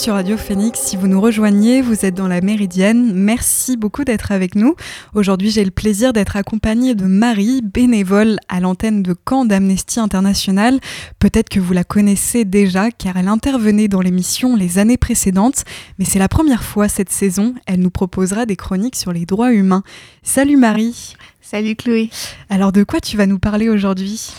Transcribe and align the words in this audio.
sur 0.00 0.14
Radio 0.14 0.38
Phoenix. 0.38 0.80
Si 0.80 0.96
vous 0.96 1.08
nous 1.08 1.20
rejoignez, 1.20 1.82
vous 1.82 2.06
êtes 2.06 2.14
dans 2.14 2.26
la 2.26 2.40
Méridienne. 2.40 3.12
Merci 3.12 3.76
beaucoup 3.76 4.02
d'être 4.02 4.32
avec 4.32 4.54
nous. 4.54 4.74
Aujourd'hui, 5.12 5.50
j'ai 5.50 5.62
le 5.62 5.70
plaisir 5.70 6.14
d'être 6.14 6.36
accompagnée 6.36 6.94
de 6.94 7.04
Marie, 7.04 7.60
bénévole 7.62 8.38
à 8.48 8.60
l'antenne 8.60 9.02
de 9.02 9.12
Camp 9.12 9.44
d'Amnesty 9.44 10.00
International. 10.00 10.80
Peut-être 11.18 11.50
que 11.50 11.60
vous 11.60 11.74
la 11.74 11.84
connaissez 11.84 12.46
déjà 12.46 12.90
car 12.90 13.18
elle 13.18 13.28
intervenait 13.28 13.88
dans 13.88 14.00
l'émission 14.00 14.56
les 14.56 14.78
années 14.78 14.96
précédentes, 14.96 15.64
mais 15.98 16.06
c'est 16.06 16.18
la 16.18 16.28
première 16.28 16.64
fois 16.64 16.88
cette 16.88 17.10
saison. 17.12 17.52
Elle 17.66 17.80
nous 17.80 17.90
proposera 17.90 18.46
des 18.46 18.56
chroniques 18.56 18.96
sur 18.96 19.12
les 19.12 19.26
droits 19.26 19.52
humains. 19.52 19.82
Salut 20.22 20.56
Marie. 20.56 21.14
Salut 21.42 21.76
Chloé. 21.76 22.08
Alors 22.48 22.72
de 22.72 22.84
quoi 22.84 23.00
tu 23.00 23.18
vas 23.18 23.26
nous 23.26 23.38
parler 23.38 23.68
aujourd'hui? 23.68 24.32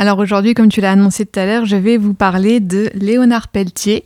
Alors 0.00 0.20
aujourd'hui, 0.20 0.54
comme 0.54 0.68
tu 0.68 0.80
l'as 0.80 0.92
annoncé 0.92 1.26
tout 1.26 1.40
à 1.40 1.44
l'heure, 1.44 1.66
je 1.66 1.74
vais 1.74 1.96
vous 1.96 2.14
parler 2.14 2.60
de 2.60 2.88
Léonard 2.94 3.48
Pelletier, 3.48 4.04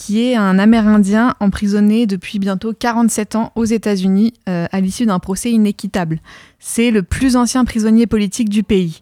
qui 0.00 0.22
est 0.22 0.34
un 0.34 0.58
Amérindien 0.58 1.34
emprisonné 1.40 2.06
depuis 2.06 2.38
bientôt 2.38 2.72
47 2.72 3.36
ans 3.36 3.52
aux 3.54 3.66
États-Unis 3.66 4.32
euh, 4.48 4.66
à 4.72 4.80
l'issue 4.80 5.04
d'un 5.04 5.18
procès 5.18 5.50
inéquitable. 5.50 6.20
C'est 6.58 6.90
le 6.90 7.02
plus 7.02 7.36
ancien 7.36 7.66
prisonnier 7.66 8.06
politique 8.06 8.48
du 8.48 8.62
pays. 8.62 9.00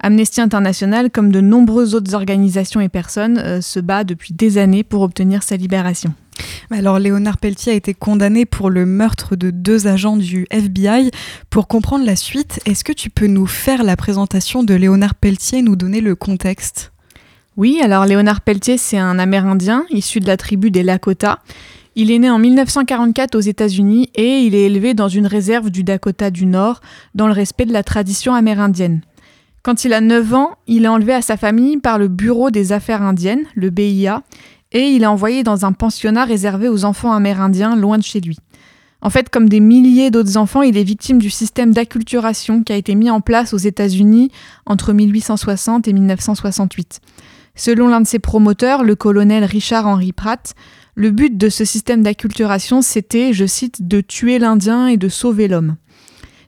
Amnesty 0.00 0.40
International, 0.40 1.10
comme 1.10 1.32
de 1.32 1.42
nombreuses 1.42 1.94
autres 1.94 2.14
organisations 2.14 2.80
et 2.80 2.88
personnes, 2.88 3.36
euh, 3.36 3.60
se 3.60 3.78
bat 3.78 4.04
depuis 4.04 4.32
des 4.32 4.56
années 4.56 4.84
pour 4.84 5.02
obtenir 5.02 5.42
sa 5.42 5.56
libération. 5.56 6.14
Alors 6.70 6.98
Léonard 6.98 7.36
Pelletier 7.36 7.72
a 7.72 7.76
été 7.76 7.92
condamné 7.92 8.46
pour 8.46 8.70
le 8.70 8.86
meurtre 8.86 9.36
de 9.36 9.50
deux 9.50 9.86
agents 9.86 10.16
du 10.16 10.46
FBI. 10.50 11.10
Pour 11.50 11.68
comprendre 11.68 12.06
la 12.06 12.16
suite, 12.16 12.58
est-ce 12.64 12.84
que 12.84 12.92
tu 12.92 13.10
peux 13.10 13.26
nous 13.26 13.46
faire 13.46 13.82
la 13.82 13.96
présentation 13.96 14.62
de 14.62 14.72
Léonard 14.72 15.14
Pelletier 15.14 15.58
et 15.58 15.62
nous 15.62 15.76
donner 15.76 16.00
le 16.00 16.14
contexte? 16.14 16.90
Oui, 17.58 17.80
alors 17.82 18.06
Léonard 18.06 18.40
Pelletier, 18.40 18.78
c'est 18.78 18.98
un 18.98 19.18
Amérindien 19.18 19.84
issu 19.90 20.20
de 20.20 20.28
la 20.28 20.36
tribu 20.36 20.70
des 20.70 20.84
Lakota. 20.84 21.40
Il 21.96 22.12
est 22.12 22.20
né 22.20 22.30
en 22.30 22.38
1944 22.38 23.34
aux 23.34 23.40
États-Unis 23.40 24.10
et 24.14 24.42
il 24.42 24.54
est 24.54 24.66
élevé 24.66 24.94
dans 24.94 25.08
une 25.08 25.26
réserve 25.26 25.68
du 25.70 25.82
Dakota 25.82 26.30
du 26.30 26.46
Nord 26.46 26.80
dans 27.16 27.26
le 27.26 27.32
respect 27.32 27.66
de 27.66 27.72
la 27.72 27.82
tradition 27.82 28.32
amérindienne. 28.32 29.00
Quand 29.64 29.84
il 29.84 29.92
a 29.92 30.00
9 30.00 30.34
ans, 30.34 30.50
il 30.68 30.84
est 30.84 30.88
enlevé 30.88 31.12
à 31.12 31.20
sa 31.20 31.36
famille 31.36 31.78
par 31.78 31.98
le 31.98 32.06
Bureau 32.06 32.52
des 32.52 32.70
Affaires 32.70 33.02
indiennes, 33.02 33.42
le 33.56 33.70
BIA, 33.70 34.22
et 34.70 34.90
il 34.90 35.02
est 35.02 35.06
envoyé 35.06 35.42
dans 35.42 35.64
un 35.64 35.72
pensionnat 35.72 36.26
réservé 36.26 36.68
aux 36.68 36.84
enfants 36.84 37.10
amérindiens 37.10 37.74
loin 37.74 37.98
de 37.98 38.04
chez 38.04 38.20
lui. 38.20 38.38
En 39.02 39.10
fait, 39.10 39.30
comme 39.30 39.48
des 39.48 39.58
milliers 39.58 40.12
d'autres 40.12 40.36
enfants, 40.36 40.62
il 40.62 40.76
est 40.76 40.84
victime 40.84 41.18
du 41.18 41.30
système 41.30 41.74
d'acculturation 41.74 42.62
qui 42.62 42.72
a 42.72 42.76
été 42.76 42.94
mis 42.94 43.10
en 43.10 43.20
place 43.20 43.52
aux 43.52 43.58
États-Unis 43.58 44.30
entre 44.64 44.92
1860 44.92 45.88
et 45.88 45.92
1968. 45.92 47.00
Selon 47.58 47.88
l'un 47.88 48.00
de 48.00 48.06
ses 48.06 48.20
promoteurs, 48.20 48.84
le 48.84 48.94
colonel 48.94 49.44
Richard 49.44 49.84
Henry 49.88 50.12
Pratt, 50.12 50.54
le 50.94 51.10
but 51.10 51.36
de 51.36 51.48
ce 51.48 51.64
système 51.64 52.04
d'acculturation, 52.04 52.82
c'était, 52.82 53.32
je 53.32 53.46
cite, 53.46 53.88
de 53.88 54.00
tuer 54.00 54.38
l'Indien 54.38 54.86
et 54.86 54.96
de 54.96 55.08
sauver 55.08 55.48
l'homme. 55.48 55.74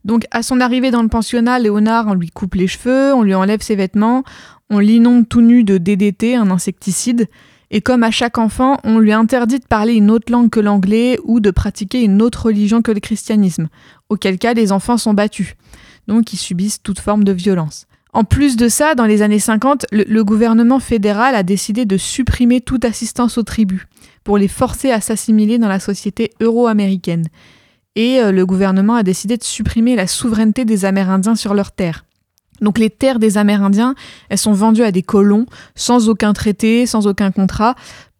Donc, 0.04 0.24
à 0.30 0.44
son 0.44 0.60
arrivée 0.60 0.92
dans 0.92 1.02
le 1.02 1.08
pensionnat, 1.08 1.58
Léonard, 1.58 2.06
on 2.06 2.14
lui 2.14 2.30
coupe 2.30 2.54
les 2.54 2.68
cheveux, 2.68 3.12
on 3.12 3.22
lui 3.22 3.34
enlève 3.34 3.60
ses 3.60 3.74
vêtements, 3.74 4.22
on 4.70 4.78
l'inonde 4.78 5.28
tout 5.28 5.40
nu 5.40 5.64
de 5.64 5.78
DDT, 5.78 6.36
un 6.36 6.48
insecticide, 6.48 7.26
et 7.72 7.80
comme 7.80 8.04
à 8.04 8.12
chaque 8.12 8.38
enfant, 8.38 8.78
on 8.84 9.00
lui 9.00 9.12
interdit 9.12 9.58
de 9.58 9.66
parler 9.66 9.94
une 9.94 10.12
autre 10.12 10.30
langue 10.30 10.48
que 10.48 10.60
l'anglais 10.60 11.18
ou 11.24 11.40
de 11.40 11.50
pratiquer 11.50 12.04
une 12.04 12.22
autre 12.22 12.46
religion 12.46 12.82
que 12.82 12.92
le 12.92 13.00
christianisme, 13.00 13.68
auquel 14.10 14.38
cas 14.38 14.54
les 14.54 14.70
enfants 14.70 14.96
sont 14.96 15.14
battus. 15.14 15.56
Donc 16.06 16.32
ils 16.32 16.38
subissent 16.38 16.82
toute 16.84 17.00
forme 17.00 17.24
de 17.24 17.32
violence. 17.32 17.88
En 18.12 18.24
plus 18.24 18.56
de 18.56 18.68
ça, 18.68 18.94
dans 18.94 19.06
les 19.06 19.22
années 19.22 19.38
50, 19.38 19.86
le, 19.92 20.22
gouvernement 20.24 20.80
fédéral 20.80 21.34
a 21.34 21.42
décidé 21.42 21.84
de 21.84 21.96
supprimer 21.96 22.60
toute 22.60 22.84
assistance 22.84 23.38
aux 23.38 23.44
tribus 23.44 23.86
pour 24.24 24.36
les 24.36 24.48
forcer 24.48 24.90
à 24.90 25.00
s'assimiler 25.00 25.58
dans 25.58 25.68
la 25.68 25.78
société 25.78 26.30
euro-américaine. 26.40 27.26
Et 27.94 28.20
euh, 28.20 28.32
le 28.32 28.46
gouvernement 28.46 28.94
a 28.94 29.02
décidé 29.02 29.36
de 29.36 29.44
supprimer 29.44 29.94
la 29.94 30.06
souveraineté 30.06 30.64
des 30.64 30.84
Amérindiens 30.84 31.36
sur 31.36 31.54
leurs 31.54 31.72
terres. 31.72 32.04
Donc 32.60 32.78
les 32.78 32.90
terres 32.90 33.18
des 33.18 33.38
Amérindiens, 33.38 33.94
elles 34.28 34.38
sont 34.38 34.52
vendues 34.52 34.82
à 34.82 34.92
des 34.92 35.02
colons 35.02 35.46
sans 35.74 36.08
aucun 36.08 36.32
traité, 36.32 36.86
sans 36.86 37.06
aucun 37.06 37.30
contrat, 37.30 37.74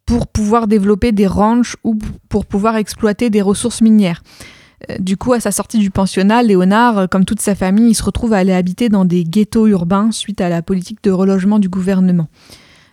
pour 0.05 0.27
pouvoir 0.27 0.67
développer 0.67 1.11
des 1.11 1.27
ranchs 1.27 1.75
ou 1.83 1.97
pour 2.27 2.45
pouvoir 2.45 2.75
exploiter 2.77 3.29
des 3.29 3.41
ressources 3.41 3.81
minières. 3.81 4.23
Euh, 4.89 4.97
du 4.99 5.17
coup, 5.17 5.33
à 5.33 5.39
sa 5.39 5.51
sortie 5.51 5.79
du 5.79 5.91
pensionnat, 5.91 6.43
Léonard, 6.43 6.97
euh, 6.97 7.07
comme 7.07 7.25
toute 7.25 7.41
sa 7.41 7.55
famille, 7.55 7.91
il 7.91 7.95
se 7.95 8.03
retrouve 8.03 8.33
à 8.33 8.37
aller 8.37 8.53
habiter 8.53 8.89
dans 8.89 9.05
des 9.05 9.23
ghettos 9.23 9.67
urbains 9.67 10.11
suite 10.11 10.41
à 10.41 10.49
la 10.49 10.61
politique 10.61 11.03
de 11.03 11.11
relogement 11.11 11.59
du 11.59 11.69
gouvernement. 11.69 12.27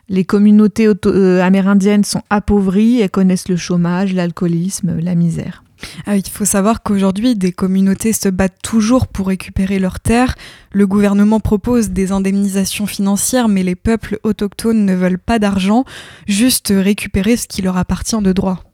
Les 0.09 0.25
communautés 0.25 0.89
euh, 0.89 1.43
amérindiennes 1.43 2.05
sont 2.05 2.23
appauvries, 2.31 3.01
elles 3.01 3.11
connaissent 3.11 3.49
le 3.49 3.57
chômage, 3.57 4.15
l'alcoolisme, 4.15 4.99
la 5.01 5.15
misère. 5.15 5.63
Ah 6.07 6.17
il 6.17 6.29
faut 6.29 6.45
savoir 6.45 6.83
qu'aujourd'hui, 6.83 7.37
des 7.37 7.53
communautés 7.53 8.13
se 8.13 8.29
battent 8.29 8.61
toujours 8.63 9.07
pour 9.07 9.29
récupérer 9.29 9.79
leurs 9.79 10.01
terres. 10.01 10.35
Le 10.73 10.87
gouvernement 10.87 11.39
propose 11.39 11.91
des 11.91 12.11
indemnisations 12.11 12.87
financières, 12.87 13.49
mais 13.49 13.63
les 13.63 13.77
peuples 13.77 14.19
autochtones 14.25 14.85
ne 14.85 14.95
veulent 14.95 15.21
pas 15.21 15.39
d'argent, 15.39 15.85
juste 16.27 16.73
récupérer 16.75 17.37
ce 17.37 17.47
qui 17.47 17.63
leur 17.63 17.77
appartient 17.77 18.21
de 18.21 18.33
droit. 18.33 18.68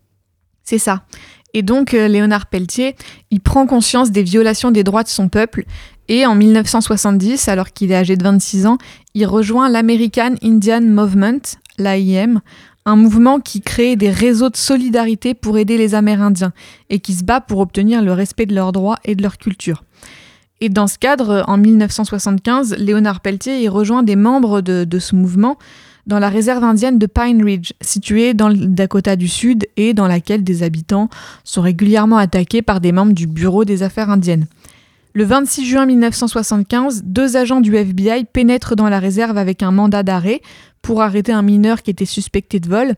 C'est 0.64 0.78
ça. 0.78 1.02
Et 1.52 1.62
donc, 1.62 1.94
euh, 1.94 2.08
Léonard 2.08 2.46
Pelletier, 2.46 2.96
il 3.30 3.40
prend 3.40 3.66
conscience 3.66 4.10
des 4.10 4.22
violations 4.22 4.72
des 4.72 4.82
droits 4.82 5.04
de 5.04 5.08
son 5.08 5.28
peuple 5.28 5.64
et 6.08 6.26
en 6.26 6.34
1970, 6.34 7.48
alors 7.48 7.70
qu'il 7.70 7.92
est 7.92 7.96
âgé 7.96 8.16
de 8.16 8.24
26 8.24 8.66
ans, 8.66 8.78
il 9.14 9.26
rejoint 9.26 9.68
l'American 9.70 10.34
Indian 10.42 10.82
Movement, 10.82 11.40
l'AIM, 11.78 12.40
un 12.84 12.96
mouvement 12.96 13.40
qui 13.40 13.62
crée 13.62 13.96
des 13.96 14.10
réseaux 14.10 14.50
de 14.50 14.56
solidarité 14.56 15.32
pour 15.32 15.56
aider 15.56 15.78
les 15.78 15.94
Amérindiens 15.94 16.52
et 16.90 16.98
qui 16.98 17.14
se 17.14 17.24
bat 17.24 17.40
pour 17.40 17.60
obtenir 17.60 18.02
le 18.02 18.12
respect 18.12 18.44
de 18.44 18.54
leurs 18.54 18.72
droits 18.72 18.98
et 19.04 19.14
de 19.14 19.22
leur 19.22 19.38
culture. 19.38 19.84
Et 20.60 20.68
dans 20.68 20.86
ce 20.86 20.98
cadre, 20.98 21.44
en 21.46 21.56
1975, 21.56 22.76
Léonard 22.78 23.20
Pelletier 23.20 23.62
y 23.62 23.68
rejoint 23.68 24.02
des 24.02 24.16
membres 24.16 24.60
de, 24.60 24.84
de, 24.84 24.98
ce 24.98 25.14
mouvement 25.14 25.58
dans 26.06 26.18
la 26.18 26.28
réserve 26.28 26.64
indienne 26.64 26.98
de 26.98 27.06
Pine 27.06 27.42
Ridge, 27.42 27.72
située 27.80 28.34
dans 28.34 28.48
le 28.48 28.56
Dakota 28.66 29.16
du 29.16 29.28
Sud 29.28 29.66
et 29.76 29.94
dans 29.94 30.06
laquelle 30.06 30.44
des 30.44 30.62
habitants 30.62 31.08
sont 31.44 31.62
régulièrement 31.62 32.18
attaqués 32.18 32.62
par 32.62 32.80
des 32.80 32.92
membres 32.92 33.12
du 33.12 33.26
Bureau 33.26 33.64
des 33.64 33.82
Affaires 33.82 34.10
indiennes. 34.10 34.46
Le 35.16 35.24
26 35.24 35.64
juin 35.64 35.86
1975, 35.86 37.04
deux 37.04 37.36
agents 37.36 37.60
du 37.60 37.76
FBI 37.76 38.24
pénètrent 38.24 38.74
dans 38.74 38.88
la 38.88 38.98
réserve 38.98 39.38
avec 39.38 39.62
un 39.62 39.70
mandat 39.70 40.02
d'arrêt 40.02 40.40
pour 40.82 41.02
arrêter 41.02 41.32
un 41.32 41.42
mineur 41.42 41.82
qui 41.82 41.90
était 41.90 42.04
suspecté 42.04 42.58
de 42.58 42.68
vol. 42.68 42.94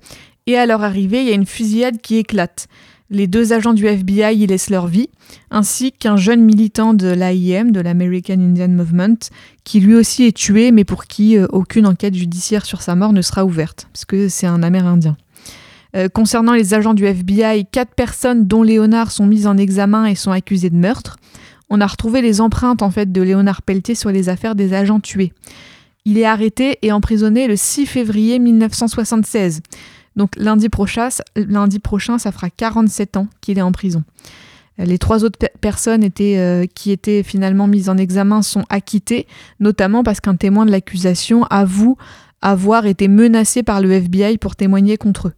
Et 0.47 0.56
à 0.56 0.65
leur 0.65 0.83
arrivée, 0.83 1.21
il 1.21 1.28
y 1.28 1.33
a 1.33 1.34
une 1.34 1.44
fusillade 1.44 2.00
qui 2.00 2.17
éclate. 2.17 2.69
Les 3.09 3.28
deux 3.28 3.53
agents 3.53 3.75
du 3.75 3.87
FBI 3.87 4.37
y 4.37 4.47
laissent 4.47 4.71
leur 4.71 4.89
vie, 4.89 5.09
ainsi 5.50 5.93
qu'un 5.93 6.17
jeune 6.17 6.43
militant 6.43 6.93
de 6.93 7.06
l'AIM, 7.06 7.71
de 7.71 7.81
l'American 7.81 8.34
Indian 8.34 8.69
Movement, 8.69 9.31
qui 9.62 9.78
lui 9.78 9.94
aussi 9.94 10.25
est 10.25 10.37
tué, 10.37 10.72
mais 10.72 10.84
pour 10.84 11.05
qui 11.05 11.39
euh, 11.39 11.47
aucune 11.50 11.87
enquête 11.87 12.15
judiciaire 12.15 12.67
sur 12.67 12.83
sa 12.83 12.97
mort 12.97 13.12
ne 13.12 13.22
sera 13.22 13.44
ouverte, 13.44 13.89
parce 13.93 14.05
que 14.05 14.28
c'est 14.28 14.49
un 14.49 14.62
Amérindien. 14.62 15.17
Euh, 15.94 16.09
concernant 16.09 16.53
les 16.53 16.75
agents 16.75 16.94
du 16.94 17.06
FBI, 17.06 17.67
quatre 17.71 17.94
personnes, 17.94 18.47
dont 18.47 18.64
Léonard, 18.64 19.12
sont 19.12 19.26
mises 19.26 19.47
en 19.47 19.56
examen 19.56 20.06
et 20.06 20.17
sont 20.17 20.32
accusées 20.32 20.70
de 20.70 20.76
meurtre. 20.76 21.17
On 21.70 21.81
a 21.81 21.87
retrouvé 21.87 22.23
les 22.23 22.41
empreintes 22.41 22.82
en 22.82 22.91
fait 22.91 23.12
de 23.12 23.23
Léonard 23.23 23.62
Pelletier 23.62 23.94
sur 23.94 24.11
les 24.11 24.29
affaires 24.29 24.56
des 24.56 24.75
agents 24.75 25.00
tués. 25.00 25.32
Il 26.05 26.19
est 26.19 26.25
arrêté 26.25 26.79
et 26.82 26.93
emprisonné 26.93 27.47
le 27.47 27.56
6 27.56 27.87
février 27.87 28.38
1976. 28.38 29.62
Donc 30.17 30.33
lundi 30.37 30.69
prochain, 30.69 31.11
ça 31.11 32.33
fera 32.33 32.51
47 32.51 33.17
ans 33.17 33.29
qu'il 33.41 33.59
est 33.59 33.63
en 33.63 33.73
prison. 33.73 34.03
Les 34.79 34.99
trois 34.99 35.25
autres 35.25 35.39
personnes 35.61 36.07
euh, 36.21 36.67
qui 36.75 36.91
étaient 36.91 37.23
finalement 37.23 37.67
mises 37.67 37.89
en 37.89 37.97
examen 37.97 38.43
sont 38.43 38.65
acquittées, 38.69 39.27
notamment 39.59 40.03
parce 40.03 40.21
qu'un 40.21 40.37
témoin 40.37 40.67
de 40.67 40.71
l'accusation 40.71 41.45
avoue 41.45 41.97
avoir 42.43 42.85
été 42.85 43.09
menacé 43.09 43.63
par 43.63 43.81
le 43.81 43.91
FBI 43.91 44.37
pour 44.37 44.55
témoigner 44.55 44.99
contre 44.99 45.29
eux. 45.29 45.33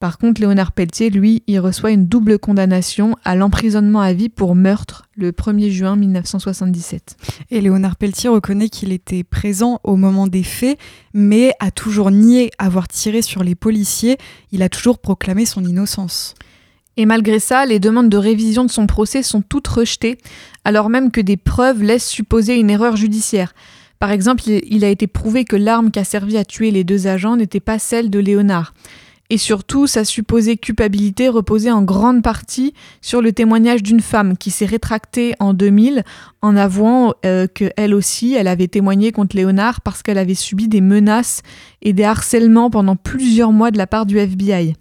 Par 0.00 0.18
contre, 0.18 0.40
Léonard 0.40 0.70
Pelletier, 0.70 1.10
lui, 1.10 1.42
il 1.48 1.58
reçoit 1.58 1.90
une 1.90 2.06
double 2.06 2.38
condamnation 2.38 3.16
à 3.24 3.34
l'emprisonnement 3.34 4.00
à 4.00 4.12
vie 4.12 4.28
pour 4.28 4.54
meurtre 4.54 5.08
le 5.16 5.32
1er 5.32 5.70
juin 5.70 5.96
1977. 5.96 7.16
Et 7.50 7.60
Léonard 7.60 7.96
Pelletier 7.96 8.28
reconnaît 8.28 8.68
qu'il 8.68 8.92
était 8.92 9.24
présent 9.24 9.80
au 9.82 9.96
moment 9.96 10.28
des 10.28 10.44
faits, 10.44 10.78
mais 11.14 11.52
a 11.58 11.72
toujours 11.72 12.12
nié 12.12 12.52
avoir 12.58 12.86
tiré 12.86 13.22
sur 13.22 13.42
les 13.42 13.56
policiers. 13.56 14.18
Il 14.52 14.62
a 14.62 14.68
toujours 14.68 15.00
proclamé 15.00 15.44
son 15.44 15.64
innocence. 15.64 16.36
Et 16.96 17.04
malgré 17.04 17.40
ça, 17.40 17.66
les 17.66 17.80
demandes 17.80 18.08
de 18.08 18.16
révision 18.16 18.64
de 18.64 18.70
son 18.70 18.86
procès 18.86 19.24
sont 19.24 19.42
toutes 19.42 19.68
rejetées, 19.68 20.18
alors 20.64 20.90
même 20.90 21.10
que 21.10 21.20
des 21.20 21.36
preuves 21.36 21.82
laissent 21.82 22.08
supposer 22.08 22.56
une 22.56 22.70
erreur 22.70 22.94
judiciaire. 22.94 23.52
Par 23.98 24.12
exemple, 24.12 24.44
il 24.46 24.84
a 24.84 24.88
été 24.88 25.08
prouvé 25.08 25.44
que 25.44 25.56
l'arme 25.56 25.90
qui 25.90 25.98
a 25.98 26.04
servi 26.04 26.36
à 26.36 26.44
tuer 26.44 26.70
les 26.70 26.84
deux 26.84 27.08
agents 27.08 27.36
n'était 27.36 27.58
pas 27.58 27.80
celle 27.80 28.10
de 28.10 28.20
Léonard. 28.20 28.74
Et 29.30 29.36
surtout, 29.36 29.86
sa 29.86 30.06
supposée 30.06 30.56
culpabilité 30.56 31.28
reposait 31.28 31.70
en 31.70 31.82
grande 31.82 32.22
partie 32.22 32.72
sur 33.02 33.20
le 33.20 33.32
témoignage 33.32 33.82
d'une 33.82 34.00
femme 34.00 34.38
qui 34.38 34.50
s'est 34.50 34.64
rétractée 34.64 35.34
en 35.38 35.52
2000 35.52 36.02
en 36.40 36.56
avouant 36.56 37.12
euh, 37.26 37.46
qu'elle 37.46 37.92
aussi, 37.92 38.34
elle 38.34 38.48
avait 38.48 38.68
témoigné 38.68 39.12
contre 39.12 39.36
Léonard 39.36 39.82
parce 39.82 40.02
qu'elle 40.02 40.16
avait 40.16 40.34
subi 40.34 40.66
des 40.66 40.80
menaces 40.80 41.42
et 41.82 41.92
des 41.92 42.04
harcèlements 42.04 42.70
pendant 42.70 42.96
plusieurs 42.96 43.52
mois 43.52 43.70
de 43.70 43.76
la 43.76 43.86
part 43.86 44.06
du 44.06 44.18
FBI. 44.18 44.74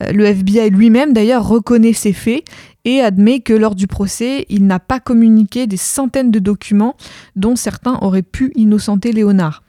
Euh, 0.00 0.12
le 0.12 0.24
FBI 0.24 0.70
lui-même 0.70 1.12
d'ailleurs 1.12 1.46
reconnaît 1.46 1.92
ces 1.92 2.12
faits 2.12 2.44
et 2.84 3.00
admet 3.00 3.40
que 3.40 3.52
lors 3.52 3.76
du 3.76 3.86
procès, 3.86 4.46
il 4.48 4.66
n'a 4.66 4.80
pas 4.80 4.98
communiqué 4.98 5.68
des 5.68 5.76
centaines 5.76 6.32
de 6.32 6.38
documents 6.40 6.96
dont 7.36 7.54
certains 7.54 7.98
auraient 8.00 8.22
pu 8.22 8.50
innocenter 8.56 9.12
Léonard. 9.12 9.62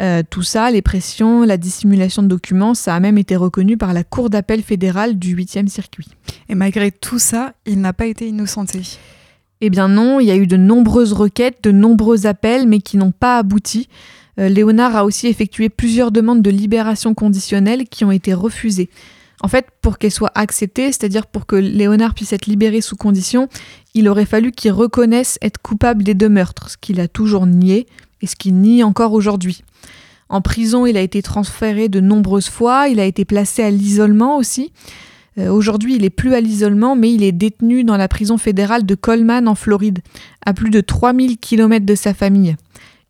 Euh, 0.00 0.22
tout 0.28 0.42
ça, 0.42 0.70
les 0.70 0.82
pressions, 0.82 1.42
la 1.42 1.56
dissimulation 1.56 2.22
de 2.22 2.28
documents, 2.28 2.74
ça 2.74 2.94
a 2.94 3.00
même 3.00 3.18
été 3.18 3.36
reconnu 3.36 3.76
par 3.76 3.92
la 3.92 4.02
Cour 4.02 4.28
d'appel 4.28 4.62
fédérale 4.62 5.18
du 5.18 5.36
8e 5.36 5.68
circuit. 5.68 6.08
Et 6.48 6.54
malgré 6.54 6.90
tout 6.90 7.18
ça, 7.18 7.54
il 7.64 7.80
n'a 7.80 7.92
pas 7.92 8.06
été 8.06 8.28
innocenté. 8.28 8.82
Eh 9.60 9.70
bien 9.70 9.88
non, 9.88 10.18
il 10.18 10.26
y 10.26 10.30
a 10.30 10.36
eu 10.36 10.46
de 10.46 10.56
nombreuses 10.56 11.12
requêtes, 11.12 11.62
de 11.62 11.70
nombreux 11.70 12.26
appels, 12.26 12.66
mais 12.66 12.80
qui 12.80 12.96
n'ont 12.96 13.12
pas 13.12 13.38
abouti. 13.38 13.88
Euh, 14.40 14.48
Léonard 14.48 14.96
a 14.96 15.04
aussi 15.04 15.28
effectué 15.28 15.68
plusieurs 15.68 16.10
demandes 16.10 16.42
de 16.42 16.50
libération 16.50 17.14
conditionnelle 17.14 17.88
qui 17.88 18.04
ont 18.04 18.10
été 18.10 18.34
refusées. 18.34 18.90
En 19.40 19.48
fait, 19.48 19.66
pour 19.80 19.98
qu'elles 19.98 20.10
soient 20.10 20.32
acceptées, 20.34 20.86
c'est-à-dire 20.86 21.26
pour 21.26 21.46
que 21.46 21.56
Léonard 21.56 22.14
puisse 22.14 22.32
être 22.32 22.46
libéré 22.46 22.80
sous 22.80 22.96
condition, 22.96 23.48
il 23.94 24.08
aurait 24.08 24.24
fallu 24.24 24.52
qu'il 24.52 24.72
reconnaisse 24.72 25.38
être 25.42 25.58
coupable 25.58 26.02
des 26.02 26.14
deux 26.14 26.28
meurtres, 26.28 26.70
ce 26.70 26.76
qu'il 26.76 27.00
a 27.00 27.08
toujours 27.08 27.46
nié 27.46 27.86
et 28.24 28.26
ce 28.26 28.36
qu'il 28.36 28.54
nie 28.54 28.82
encore 28.82 29.12
aujourd'hui. 29.12 29.62
En 30.30 30.40
prison, 30.40 30.86
il 30.86 30.96
a 30.96 31.02
été 31.02 31.20
transféré 31.20 31.90
de 31.90 32.00
nombreuses 32.00 32.48
fois, 32.48 32.88
il 32.88 32.98
a 32.98 33.04
été 33.04 33.26
placé 33.26 33.62
à 33.62 33.70
l'isolement 33.70 34.38
aussi. 34.38 34.72
Euh, 35.38 35.50
aujourd'hui, 35.50 35.94
il 35.94 36.02
n'est 36.02 36.10
plus 36.10 36.34
à 36.34 36.40
l'isolement, 36.40 36.96
mais 36.96 37.12
il 37.12 37.22
est 37.22 37.32
détenu 37.32 37.84
dans 37.84 37.98
la 37.98 38.08
prison 38.08 38.38
fédérale 38.38 38.86
de 38.86 38.94
Coleman 38.94 39.46
en 39.46 39.54
Floride, 39.54 39.98
à 40.46 40.54
plus 40.54 40.70
de 40.70 40.80
3000 40.80 41.36
km 41.36 41.84
de 41.84 41.94
sa 41.94 42.14
famille. 42.14 42.56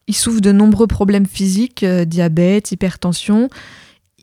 Il 0.09 0.17
souffre 0.17 0.41
de 0.41 0.51
nombreux 0.51 0.89
problèmes 0.89 1.27
physiques, 1.27 1.85
euh, 1.85 2.05
diabète, 2.05 2.73
hypertension. 2.73 3.49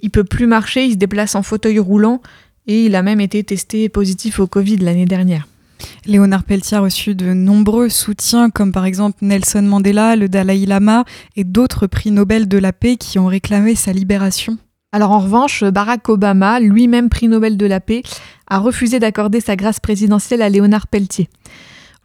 Il 0.02 0.10
peut 0.10 0.26
plus 0.26 0.46
marcher, 0.46 0.86
il 0.86 0.92
se 0.92 0.98
déplace 0.98 1.36
en 1.36 1.44
fauteuil 1.44 1.80
roulant 1.80 2.22
et 2.68 2.86
il 2.86 2.96
a 2.96 3.02
même 3.02 3.22
été 3.22 3.42
testé 3.44 3.88
positif 3.88 4.40
au 4.40 4.48
Covid 4.48 4.78
l'année 4.78 5.06
dernière. 5.06 5.48
Léonard 6.06 6.44
Pelletier 6.44 6.78
a 6.78 6.82
reçu 6.82 7.16
de 7.16 7.34
nombreux 7.34 7.90
soutiens, 7.90 8.50
comme 8.50 8.72
par 8.72 8.86
exemple 8.86 9.20
Nelson 9.22 9.62
Mandela, 9.62 10.16
le 10.16 10.30
Dalai 10.30 10.66
Lama 10.66 11.06
et 11.36 11.44
d'autres 11.44 11.88
prix 11.88 12.12
Nobel 12.12 12.48
de 12.48 12.58
la 12.58 12.74
paix 12.74 12.98
qui 12.98 13.20
ont 13.20 13.28
réclamé 13.28 13.76
sa 13.76 13.94
libération. 13.94 14.58
Alors 14.92 15.12
en 15.12 15.20
revanche, 15.20 15.64
Barack 15.64 16.10
Obama, 16.10 16.60
lui-même 16.60 17.10
prix 17.10 17.28
Nobel 17.28 17.56
de 17.56 17.66
la 17.66 17.80
paix, 17.80 18.04
a 18.48 18.60
refusé 18.60 19.00
d'accorder 19.00 19.40
sa 19.40 19.56
grâce 19.56 19.80
présidentielle 19.80 20.42
à 20.42 20.50
Léonard 20.50 20.88
Pelletier. 20.88 21.30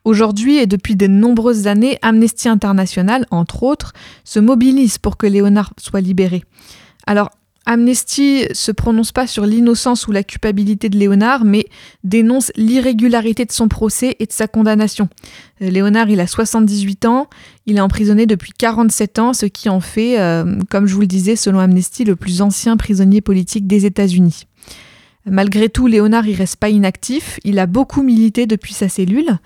Aujourd'hui 0.04 0.58
et 0.58 0.68
depuis 0.68 0.94
de 0.94 1.08
nombreuses 1.08 1.66
années, 1.66 1.98
Amnesty 2.00 2.48
International, 2.48 3.26
entre 3.32 3.64
autres, 3.64 3.92
se 4.22 4.38
mobilise 4.38 4.98
pour 4.98 5.16
que 5.16 5.26
Léonard 5.26 5.72
soit 5.78 6.00
libéré. 6.00 6.44
Alors, 7.08 7.30
Amnesty 7.66 8.44
se 8.52 8.70
prononce 8.70 9.10
pas 9.10 9.26
sur 9.26 9.44
l'innocence 9.44 10.06
ou 10.06 10.12
la 10.12 10.22
culpabilité 10.22 10.88
de 10.88 10.96
Léonard, 10.96 11.44
mais 11.44 11.66
dénonce 12.04 12.52
l'irrégularité 12.54 13.44
de 13.44 13.50
son 13.50 13.66
procès 13.66 14.16
et 14.20 14.26
de 14.26 14.32
sa 14.32 14.46
condamnation. 14.46 15.08
Euh, 15.60 15.68
Léonard, 15.68 16.08
il 16.08 16.20
a 16.20 16.28
78 16.28 17.04
ans, 17.06 17.28
il 17.66 17.76
est 17.76 17.80
emprisonné 17.80 18.26
depuis 18.26 18.52
47 18.56 19.18
ans, 19.18 19.32
ce 19.32 19.46
qui 19.46 19.68
en 19.68 19.80
fait, 19.80 20.18
euh, 20.20 20.58
comme 20.70 20.86
je 20.86 20.94
vous 20.94 21.00
le 21.00 21.08
disais, 21.08 21.34
selon 21.34 21.58
Amnesty, 21.58 22.04
le 22.04 22.14
plus 22.14 22.40
ancien 22.40 22.76
prisonnier 22.76 23.20
politique 23.20 23.66
des 23.66 23.84
États-Unis. 23.84 24.46
Malgré 25.28 25.68
tout, 25.68 25.88
Léonard, 25.88 26.28
il 26.28 26.36
reste 26.36 26.56
pas 26.56 26.68
inactif, 26.68 27.40
il 27.42 27.58
a 27.58 27.66
beaucoup 27.66 28.04
milité 28.04 28.46
depuis 28.46 28.74
sa 28.74 28.88
cellule. 28.88 29.38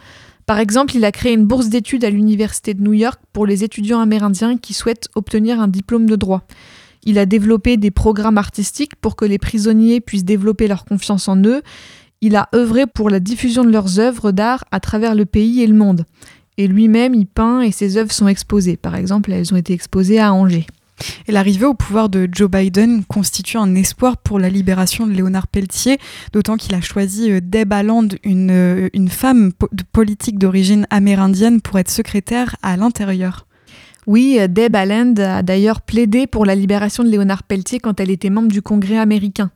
Par 0.44 0.58
exemple, 0.58 0.94
il 0.94 1.06
a 1.06 1.12
créé 1.12 1.32
une 1.32 1.46
bourse 1.46 1.68
d'études 1.68 2.04
à 2.04 2.10
l'Université 2.10 2.74
de 2.74 2.82
New 2.82 2.92
York 2.92 3.18
pour 3.32 3.46
les 3.46 3.64
étudiants 3.64 4.00
amérindiens 4.00 4.58
qui 4.58 4.74
souhaitent 4.74 5.08
obtenir 5.14 5.58
un 5.58 5.68
diplôme 5.68 6.06
de 6.06 6.16
droit. 6.16 6.44
Il 7.04 7.18
a 7.18 7.26
développé 7.26 7.76
des 7.76 7.90
programmes 7.90 8.38
artistiques 8.38 8.96
pour 8.96 9.16
que 9.16 9.24
les 9.24 9.38
prisonniers 9.38 10.00
puissent 10.00 10.24
développer 10.24 10.68
leur 10.68 10.84
confiance 10.84 11.28
en 11.28 11.36
eux. 11.44 11.62
Il 12.20 12.36
a 12.36 12.48
œuvré 12.54 12.86
pour 12.86 13.08
la 13.08 13.20
diffusion 13.20 13.64
de 13.64 13.70
leurs 13.70 13.98
œuvres 13.98 14.32
d'art 14.32 14.64
à 14.70 14.80
travers 14.80 15.14
le 15.14 15.24
pays 15.24 15.62
et 15.62 15.66
le 15.66 15.74
monde. 15.74 16.04
Et 16.58 16.66
lui-même, 16.66 17.14
il 17.14 17.26
peint 17.26 17.62
et 17.62 17.72
ses 17.72 17.96
œuvres 17.96 18.12
sont 18.12 18.28
exposées. 18.28 18.76
Par 18.76 18.94
exemple, 18.94 19.32
elles 19.32 19.54
ont 19.54 19.56
été 19.56 19.72
exposées 19.72 20.20
à 20.20 20.34
Angers. 20.34 20.66
Et 21.26 21.32
l'arrivée 21.32 21.64
au 21.64 21.72
pouvoir 21.72 22.10
de 22.10 22.28
Joe 22.30 22.50
Biden 22.50 23.04
constitue 23.04 23.56
un 23.56 23.74
espoir 23.74 24.18
pour 24.18 24.38
la 24.38 24.50
libération 24.50 25.06
de 25.06 25.12
Léonard 25.12 25.46
Pelletier, 25.46 25.98
d'autant 26.34 26.56
qu'il 26.56 26.74
a 26.74 26.82
choisi 26.82 27.30
euh, 27.30 27.40
Deb 27.42 27.72
Haaland, 27.72 28.08
euh, 28.26 28.88
une 28.92 29.08
femme 29.08 29.52
politique 29.92 30.38
d'origine 30.38 30.86
amérindienne, 30.90 31.62
pour 31.62 31.78
être 31.78 31.90
secrétaire 31.90 32.56
à 32.62 32.76
l'intérieur. 32.76 33.46
Oui, 34.10 34.40
Deb 34.48 34.74
Haaland 34.74 35.14
a 35.18 35.44
d'ailleurs 35.44 35.82
plaidé 35.82 36.26
pour 36.26 36.44
la 36.44 36.56
libération 36.56 37.04
de 37.04 37.08
Léonard 37.08 37.44
Pelletier 37.44 37.78
quand 37.78 38.00
elle 38.00 38.10
était 38.10 38.28
membre 38.28 38.48
du 38.48 38.60
Congrès 38.60 38.98
américain. 38.98 39.52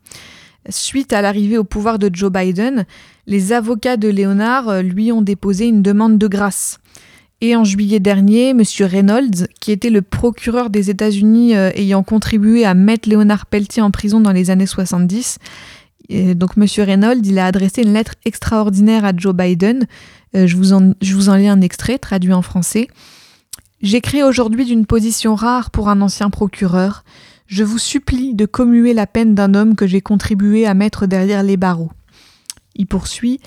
Suite 0.68 1.12
à 1.12 1.22
l'arrivée 1.22 1.58
au 1.58 1.64
pouvoir 1.64 1.98
de 1.98 2.08
Joe 2.12 2.30
Biden, 2.30 2.86
les 3.26 3.52
avocats 3.52 3.96
de 3.96 4.06
Léonard 4.06 4.68
euh, 4.68 4.80
lui 4.80 5.10
ont 5.10 5.22
déposé 5.22 5.66
une 5.66 5.82
demande 5.82 6.18
de 6.18 6.28
grâce. 6.28 6.78
Et 7.40 7.56
en 7.56 7.64
juillet 7.64 7.98
dernier, 7.98 8.50
M. 8.50 8.62
Reynolds, 8.78 9.48
qui 9.60 9.72
était 9.72 9.90
le 9.90 10.02
procureur 10.02 10.70
des 10.70 10.88
États-Unis 10.88 11.56
euh, 11.56 11.72
ayant 11.74 12.04
contribué 12.04 12.64
à 12.64 12.74
mettre 12.74 13.08
Léonard 13.08 13.46
Pelletier 13.46 13.82
en 13.82 13.90
prison 13.90 14.20
dans 14.20 14.30
les 14.30 14.52
années 14.52 14.66
70, 14.66 15.38
donc 16.36 16.50
M. 16.56 16.66
Reynolds, 16.78 17.26
il 17.26 17.40
a 17.40 17.46
adressé 17.46 17.82
une 17.82 17.94
lettre 17.94 18.14
extraordinaire 18.24 19.04
à 19.04 19.10
Joe 19.16 19.34
Biden. 19.34 19.88
Euh, 20.36 20.46
je, 20.46 20.56
vous 20.56 20.72
en, 20.72 20.92
je 21.02 21.14
vous 21.16 21.28
en 21.28 21.34
lis 21.34 21.48
un 21.48 21.60
extrait 21.60 21.98
traduit 21.98 22.32
en 22.32 22.42
français. 22.42 22.86
J'écris 23.84 24.22
aujourd'hui 24.22 24.64
d'une 24.64 24.86
position 24.86 25.34
rare 25.34 25.70
pour 25.70 25.90
un 25.90 26.00
ancien 26.00 26.30
procureur. 26.30 27.04
Je 27.46 27.64
vous 27.64 27.76
supplie 27.76 28.32
de 28.32 28.46
commuer 28.46 28.94
la 28.94 29.06
peine 29.06 29.34
d'un 29.34 29.52
homme 29.52 29.76
que 29.76 29.86
j'ai 29.86 30.00
contribué 30.00 30.64
à 30.64 30.72
mettre 30.72 31.04
derrière 31.04 31.42
les 31.42 31.58
barreaux. 31.58 31.92
Il 32.76 32.86
poursuit. 32.86 33.40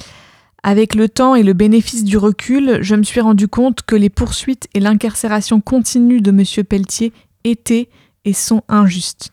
Avec 0.62 0.94
le 0.94 1.10
temps 1.10 1.34
et 1.34 1.42
le 1.42 1.54
bénéfice 1.54 2.04
du 2.04 2.20
recul, 2.20 2.78
je 2.82 2.94
me 2.94 3.02
suis 3.02 3.20
rendu 3.20 3.48
compte 3.48 3.82
que 3.82 3.96
les 3.96 4.12
poursuites 4.12 4.68
et 4.76 4.80
l'incarcération 4.80 5.60
continue 5.60 6.22
de 6.22 6.30
M. 6.30 6.44
Pelletier 6.64 7.14
étaient 7.44 7.90
et 8.24 8.34
sont 8.34 8.62
injustes. 8.70 9.32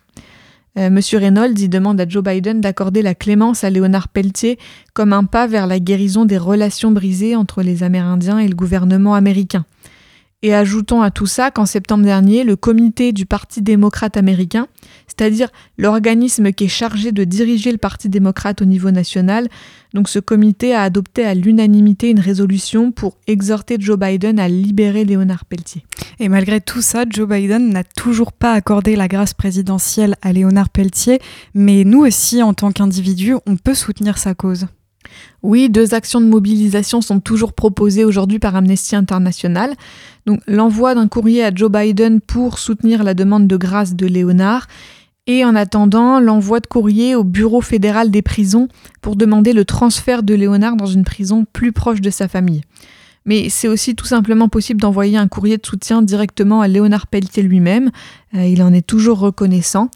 Euh, 0.79 0.87
M. 0.87 1.01
Reynolds 1.13 1.61
y 1.61 1.69
demande 1.69 2.01
à 2.01 2.09
Joe 2.09 2.25
Biden 2.25 2.63
d'accorder 2.63 3.03
la 3.03 3.15
clémence 3.15 3.63
à 3.63 3.69
Léonard 3.69 4.09
Pelletier 4.09 4.59
comme 4.95 5.13
un 5.13 5.25
pas 5.25 5.47
vers 5.49 5.67
la 5.67 5.81
guérison 5.81 6.25
des 6.25 6.39
relations 6.39 6.93
brisées 6.93 7.37
entre 7.37 7.63
les 7.63 7.83
Amérindiens 7.83 8.39
et 8.39 8.49
le 8.49 8.55
gouvernement 8.55 9.15
américain. 9.15 9.67
Et 10.45 10.55
ajoutons 10.55 11.01
à 11.01 11.11
tout 11.11 11.25
ça 11.25 11.51
qu'en 11.51 11.65
septembre 11.65 12.05
dernier, 12.05 12.45
le 12.45 12.55
comité 12.55 13.15
du 13.15 13.25
Parti 13.25 13.63
démocrate 13.63 14.19
américain, 14.19 14.67
c'est-à-dire 15.07 15.49
l'organisme 15.79 16.53
qui 16.53 16.65
est 16.65 16.69
chargé 16.69 17.13
de 17.13 17.25
diriger 17.25 17.73
le 17.73 17.79
Parti 17.79 18.11
démocrate 18.11 18.61
au 18.61 18.67
niveau 18.67 18.91
national, 18.91 19.49
donc 19.95 20.07
ce 20.07 20.19
comité 20.19 20.75
a 20.75 20.83
adopté 20.83 21.25
à 21.25 21.33
l'unanimité 21.33 22.11
une 22.11 22.21
résolution 22.21 22.93
pour 22.93 23.17
exhorter 23.27 23.77
Joe 23.81 23.99
Biden 23.99 24.39
à 24.39 24.47
libérer 24.47 25.07
Léonard 25.07 25.47
Pelletier. 25.47 25.87
Et 26.21 26.29
malgré 26.29 26.61
tout 26.61 26.83
ça, 26.83 27.07
Joe 27.09 27.27
Biden 27.27 27.71
n'a 27.71 27.83
toujours 27.83 28.33
pas 28.33 28.53
accordé 28.53 28.97
la 28.97 29.09
grâce 29.09 29.33
présidentielle 29.33 30.15
à 30.21 30.35
Léonard 30.35 30.69
Pelletier, 30.69 31.21
mais 31.55 31.85
nous 31.85 32.05
aussi, 32.05 32.43
en 32.43 32.53
tant 32.53 32.71
qu'individus, 32.71 33.37
on 33.47 33.57
peut 33.57 33.73
soutenir 33.73 34.19
sa 34.19 34.35
cause. 34.35 34.67
Oui, 35.43 35.69
deux 35.69 35.95
actions 35.95 36.21
de 36.21 36.27
mobilisation 36.27 37.01
sont 37.01 37.21
toujours 37.21 37.53
proposées 37.53 38.05
aujourd'hui 38.05 38.39
par 38.39 38.57
Amnesty 38.57 38.97
International. 38.97 39.75
Donc 40.27 40.41
l'envoi 40.47 40.95
d'un 40.95 41.09
courrier 41.09 41.45
à 41.45 41.55
Joe 41.55 41.71
Biden 41.71 42.21
pour 42.21 42.59
soutenir 42.59 43.05
la 43.05 43.15
demande 43.15 43.47
de 43.47 43.57
grâce 43.57 43.95
de 43.95 44.07
Léonard 44.07 44.67
et 45.27 45.45
en 45.45 45.55
attendant 45.55 46.21
l'envoi 46.21 46.61
de 46.61 46.67
courrier 46.67 47.15
au 47.15 47.25
Bureau 47.25 47.61
fédéral 47.61 48.11
des 48.11 48.23
prisons 48.23 48.69
pour 49.01 49.17
demander 49.17 49.53
le 49.53 49.65
transfert 49.65 50.23
de 50.23 50.35
Léonard 50.35 50.77
dans 50.77 50.87
une 50.87 51.05
prison 51.05 51.47
plus 51.53 51.73
proche 51.73 52.01
de 52.01 52.11
sa 52.11 52.29
famille. 52.29 52.63
Mais 53.27 53.49
c'est 53.49 53.69
aussi 53.69 53.95
tout 53.95 54.05
simplement 54.05 54.49
possible 54.49 54.81
d'envoyer 54.81 55.17
un 55.17 55.29
courrier 55.29 55.57
de 55.57 55.65
soutien 55.65 56.03
directement 56.03 56.61
à 56.61 56.69
Léonard 56.69 57.07
Pelletier 57.07 57.43
lui-même. 57.43 57.91
Euh, 58.35 58.45
il 58.45 58.63
en 58.63 58.73
est 58.73 58.87
toujours 58.87 59.19
reconnaissant. 59.19 59.91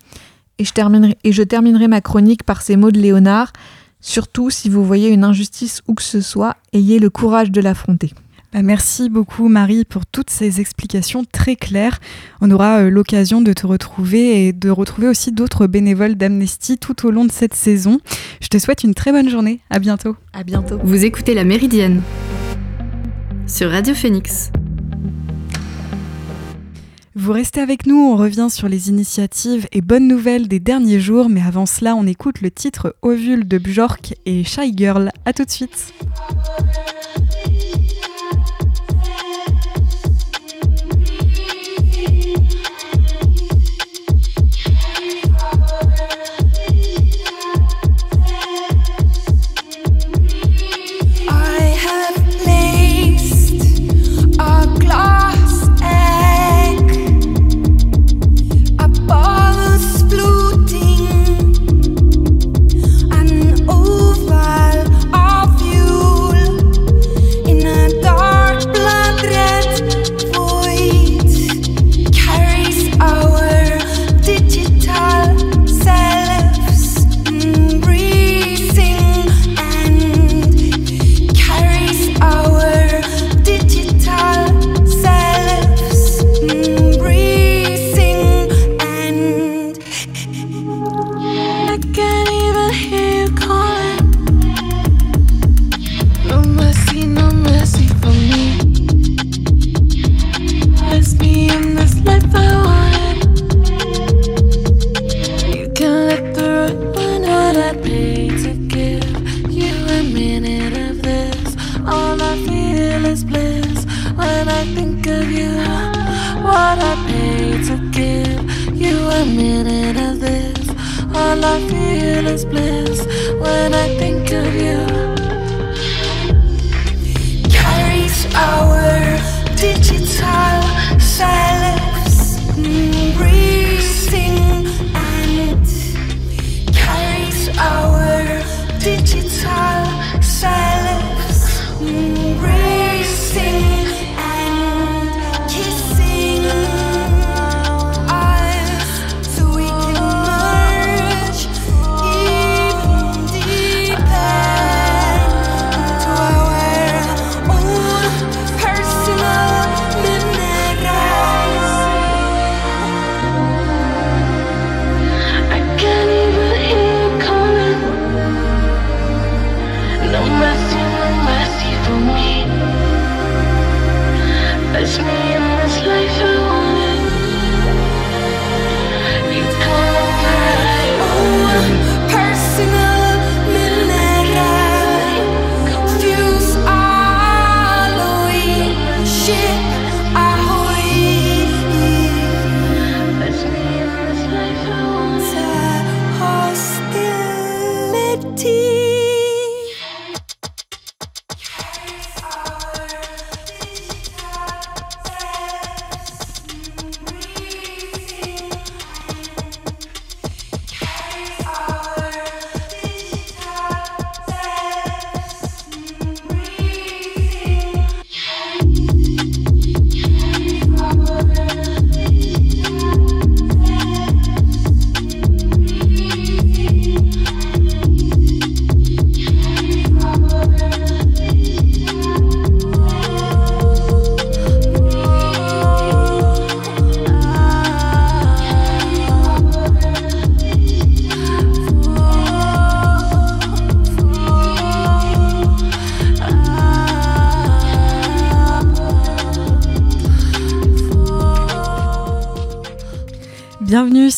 Et 0.58 0.64
je, 0.64 0.72
terminerai, 0.72 1.16
et 1.24 1.32
je 1.32 1.42
terminerai 1.42 1.88
ma 1.88 2.00
chronique 2.00 2.42
par 2.42 2.62
ces 2.62 2.76
mots 2.76 2.90
de 2.90 2.98
Léonard. 2.98 3.52
Surtout 4.00 4.48
si 4.48 4.70
vous 4.70 4.82
voyez 4.84 5.10
une 5.10 5.24
injustice 5.24 5.82
ou 5.86 5.94
que 5.94 6.02
ce 6.02 6.20
soit, 6.20 6.56
ayez 6.72 6.98
le 6.98 7.10
courage 7.10 7.50
de 7.50 7.60
l'affronter. 7.60 8.12
Bah, 8.52 8.62
merci 8.62 9.10
beaucoup 9.10 9.48
Marie 9.48 9.84
pour 9.84 10.06
toutes 10.06 10.30
ces 10.30 10.60
explications 10.60 11.24
très 11.30 11.54
claires. 11.54 12.00
On 12.40 12.50
aura 12.50 12.78
euh, 12.78 12.90
l'occasion 12.90 13.42
de 13.42 13.52
te 13.52 13.66
retrouver 13.66 14.46
et 14.46 14.52
de 14.54 14.70
retrouver 14.70 15.06
aussi 15.08 15.32
d'autres 15.32 15.66
bénévoles 15.66 16.14
d'Amnesty 16.14 16.78
tout 16.78 17.06
au 17.06 17.10
long 17.10 17.26
de 17.26 17.32
cette 17.32 17.54
saison. 17.54 18.00
Je 18.40 18.48
te 18.48 18.58
souhaite 18.58 18.84
une 18.84 18.94
très 18.94 19.12
bonne 19.12 19.28
journée. 19.28 19.60
À 19.68 19.78
bientôt. 19.78 20.16
À 20.32 20.44
bientôt. 20.44 20.78
Vous 20.82 21.04
écoutez 21.04 21.34
La 21.34 21.44
Méridienne 21.44 22.02
sur 23.46 23.70
Radio 23.70 23.94
Phoenix. 23.94 24.50
Vous 27.14 27.32
restez 27.32 27.60
avec 27.60 27.84
nous, 27.86 27.96
on 27.96 28.16
revient 28.16 28.48
sur 28.48 28.68
les 28.68 28.88
initiatives 28.88 29.66
et 29.72 29.80
bonnes 29.80 30.06
nouvelles 30.06 30.46
des 30.48 30.60
derniers 30.60 31.00
jours, 31.00 31.28
mais 31.28 31.42
avant 31.42 31.66
cela, 31.66 31.96
on 31.96 32.06
écoute 32.06 32.40
le 32.40 32.50
titre 32.50 32.94
Ovule 33.02 33.48
de 33.48 33.58
Bjork 33.58 34.14
et 34.24 34.44
Shy 34.44 34.72
Girl. 34.76 35.10
A 35.24 35.32
tout 35.32 35.44
de 35.44 35.50
suite. 35.50 35.92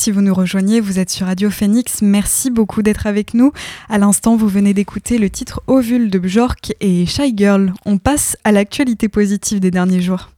Si 0.00 0.10
vous 0.10 0.22
nous 0.22 0.32
rejoignez, 0.32 0.80
vous 0.80 0.98
êtes 0.98 1.10
sur 1.10 1.26
Radio 1.26 1.50
Phoenix, 1.50 2.00
merci 2.00 2.50
beaucoup 2.50 2.82
d'être 2.82 3.06
avec 3.06 3.34
nous. 3.34 3.52
À 3.90 3.98
l'instant, 3.98 4.34
vous 4.34 4.48
venez 4.48 4.72
d'écouter 4.72 5.18
le 5.18 5.28
titre 5.28 5.60
Ovule 5.66 6.08
de 6.08 6.18
Bjork 6.18 6.72
et 6.80 7.04
Shy 7.04 7.34
Girl. 7.36 7.74
On 7.84 7.98
passe 7.98 8.34
à 8.42 8.50
l'actualité 8.50 9.10
positive 9.10 9.60
des 9.60 9.70
derniers 9.70 10.00
jours. 10.00 10.30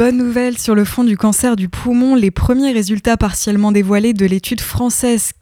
Bonne 0.00 0.16
nouvelle 0.16 0.56
sur 0.56 0.74
le 0.74 0.86
fond 0.86 1.04
du 1.04 1.18
cancer 1.18 1.56
du 1.56 1.68
poumon, 1.68 2.14
les 2.14 2.30
premiers 2.30 2.72
résultats 2.72 3.18
partiellement 3.18 3.70
dévoilés 3.70 4.14
de 4.14 4.24
l'étude 4.24 4.62
française 4.62 5.32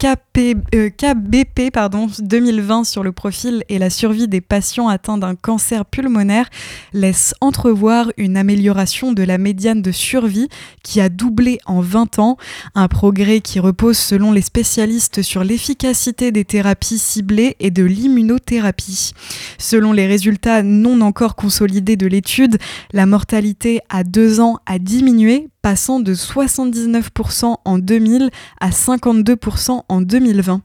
euh, 0.74 0.90
KBP 0.90 1.72
pardon, 1.72 2.08
2020 2.18 2.82
sur 2.82 3.04
le 3.04 3.12
profil 3.12 3.62
et 3.68 3.78
la 3.78 3.88
survie 3.88 4.26
des 4.26 4.40
patients 4.40 4.88
atteints 4.88 5.18
d'un 5.18 5.36
cancer 5.36 5.84
pulmonaire 5.84 6.48
laissent 6.92 7.34
entrevoir 7.40 8.10
une 8.16 8.36
amélioration 8.36 9.12
de 9.12 9.22
la 9.22 9.38
médiane 9.38 9.82
de 9.82 9.92
survie 9.92 10.48
qui 10.82 11.00
a 11.00 11.08
doublé 11.08 11.58
en 11.66 11.80
20 11.80 12.18
ans, 12.18 12.36
un 12.74 12.88
progrès 12.88 13.40
qui 13.40 13.60
repose 13.60 13.96
selon 13.96 14.32
les 14.32 14.42
spécialistes 14.42 15.22
sur 15.22 15.44
l'efficacité 15.44 16.32
des 16.32 16.44
thérapies 16.44 16.98
ciblées 16.98 17.56
et 17.60 17.70
de 17.70 17.84
l'immunothérapie. 17.84 19.12
Selon 19.58 19.92
les 19.92 20.06
résultats 20.06 20.62
non 20.64 21.00
encore 21.00 21.36
consolidés 21.36 21.96
de 21.96 22.06
l'étude, 22.06 22.58
la 22.92 23.06
mortalité 23.06 23.80
à 23.88 24.02
deux 24.02 24.40
ans 24.40 24.47
a 24.66 24.78
diminué, 24.78 25.48
passant 25.62 26.00
de 26.00 26.14
79% 26.14 27.56
en 27.64 27.78
2000 27.78 28.30
à 28.60 28.70
52% 28.70 29.82
en 29.88 30.00
2020. 30.00 30.62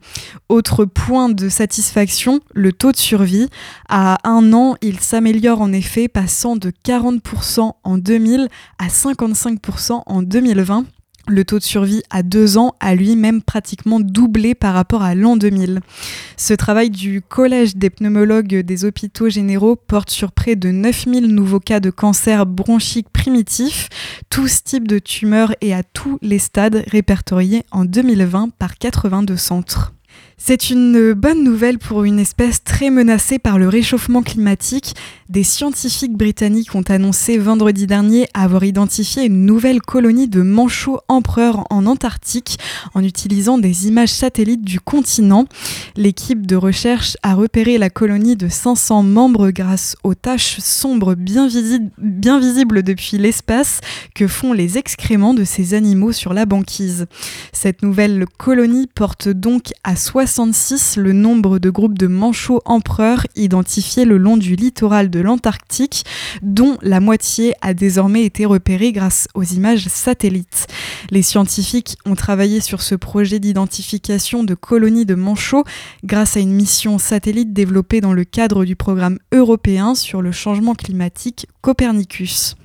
Autre 0.48 0.84
point 0.84 1.28
de 1.28 1.48
satisfaction, 1.48 2.40
le 2.54 2.72
taux 2.72 2.92
de 2.92 2.96
survie. 2.96 3.48
À 3.88 4.18
un 4.28 4.52
an, 4.52 4.76
il 4.82 5.00
s'améliore 5.00 5.60
en 5.60 5.72
effet, 5.72 6.08
passant 6.08 6.56
de 6.56 6.72
40% 6.84 7.72
en 7.82 7.98
2000 7.98 8.48
à 8.78 8.88
55% 8.88 10.02
en 10.06 10.22
2020. 10.22 10.84
Le 11.26 11.44
taux 11.44 11.58
de 11.58 11.64
survie 11.64 12.02
à 12.10 12.22
deux 12.22 12.58
ans 12.58 12.74
a 12.80 12.94
lui-même 12.94 13.40
pratiquement 13.40 13.98
doublé 13.98 14.54
par 14.54 14.74
rapport 14.74 15.02
à 15.02 15.14
l'an 15.14 15.36
2000. 15.36 15.80
Ce 16.36 16.52
travail 16.52 16.90
du 16.90 17.22
Collège 17.22 17.76
des 17.76 17.88
pneumologues 17.88 18.60
des 18.60 18.84
hôpitaux 18.84 19.30
généraux 19.30 19.74
porte 19.74 20.10
sur 20.10 20.32
près 20.32 20.54
de 20.54 20.70
9000 20.70 21.34
nouveaux 21.34 21.60
cas 21.60 21.80
de 21.80 21.88
cancer 21.88 22.44
bronchique 22.44 23.08
primitif, 23.08 23.88
tous 24.28 24.64
types 24.64 24.86
de 24.86 24.98
tumeurs 24.98 25.54
et 25.62 25.72
à 25.72 25.82
tous 25.82 26.18
les 26.20 26.38
stades 26.38 26.84
répertoriés 26.88 27.64
en 27.70 27.86
2020 27.86 28.50
par 28.58 28.76
82 28.76 29.36
centres. 29.38 29.94
C'est 30.46 30.68
une 30.68 31.14
bonne 31.14 31.42
nouvelle 31.42 31.78
pour 31.78 32.04
une 32.04 32.18
espèce 32.18 32.62
très 32.62 32.90
menacée 32.90 33.38
par 33.38 33.58
le 33.58 33.66
réchauffement 33.66 34.22
climatique. 34.22 34.94
Des 35.30 35.42
scientifiques 35.42 36.12
britanniques 36.18 36.74
ont 36.74 36.82
annoncé 36.82 37.38
vendredi 37.38 37.86
dernier 37.86 38.28
avoir 38.34 38.62
identifié 38.62 39.24
une 39.24 39.46
nouvelle 39.46 39.80
colonie 39.80 40.28
de 40.28 40.42
manchots 40.42 41.00
empereurs 41.08 41.64
en 41.70 41.86
Antarctique 41.86 42.58
en 42.92 43.02
utilisant 43.02 43.56
des 43.56 43.88
images 43.88 44.10
satellites 44.10 44.62
du 44.62 44.80
continent. 44.80 45.46
L'équipe 45.96 46.46
de 46.46 46.56
recherche 46.56 47.16
a 47.22 47.34
repéré 47.34 47.78
la 47.78 47.88
colonie 47.88 48.36
de 48.36 48.48
500 48.48 49.02
membres 49.02 49.50
grâce 49.50 49.96
aux 50.04 50.14
taches 50.14 50.58
sombres 50.58 51.14
bien, 51.14 51.48
visi- 51.48 51.88
bien 51.96 52.38
visibles 52.38 52.82
depuis 52.82 53.16
l'espace 53.16 53.80
que 54.14 54.26
font 54.28 54.52
les 54.52 54.76
excréments 54.76 55.32
de 55.32 55.44
ces 55.44 55.72
animaux 55.72 56.12
sur 56.12 56.34
la 56.34 56.44
banquise. 56.44 57.06
Cette 57.54 57.82
nouvelle 57.82 58.26
colonie 58.36 58.88
porte 58.94 59.30
donc 59.30 59.72
à 59.84 59.96
66 60.34 60.96
le 60.96 61.12
nombre 61.12 61.60
de 61.60 61.70
groupes 61.70 61.96
de 61.96 62.08
manchots 62.08 62.60
empereurs 62.64 63.24
identifiés 63.36 64.04
le 64.04 64.18
long 64.18 64.36
du 64.36 64.56
littoral 64.56 65.08
de 65.08 65.20
l'Antarctique, 65.20 66.04
dont 66.42 66.76
la 66.82 66.98
moitié 66.98 67.54
a 67.60 67.72
désormais 67.72 68.24
été 68.24 68.44
repérée 68.44 68.90
grâce 68.90 69.28
aux 69.34 69.44
images 69.44 69.86
satellites. 69.86 70.66
Les 71.12 71.22
scientifiques 71.22 71.98
ont 72.04 72.16
travaillé 72.16 72.60
sur 72.60 72.82
ce 72.82 72.96
projet 72.96 73.38
d'identification 73.38 74.42
de 74.42 74.54
colonies 74.54 75.06
de 75.06 75.14
manchots 75.14 75.62
grâce 76.02 76.36
à 76.36 76.40
une 76.40 76.52
mission 76.52 76.98
satellite 76.98 77.52
développée 77.52 78.00
dans 78.00 78.12
le 78.12 78.24
cadre 78.24 78.64
du 78.64 78.74
programme 78.74 79.20
européen 79.30 79.94
sur 79.94 80.20
le 80.20 80.32
changement 80.32 80.74
climatique 80.74 81.46
Copernicus. 81.60 82.56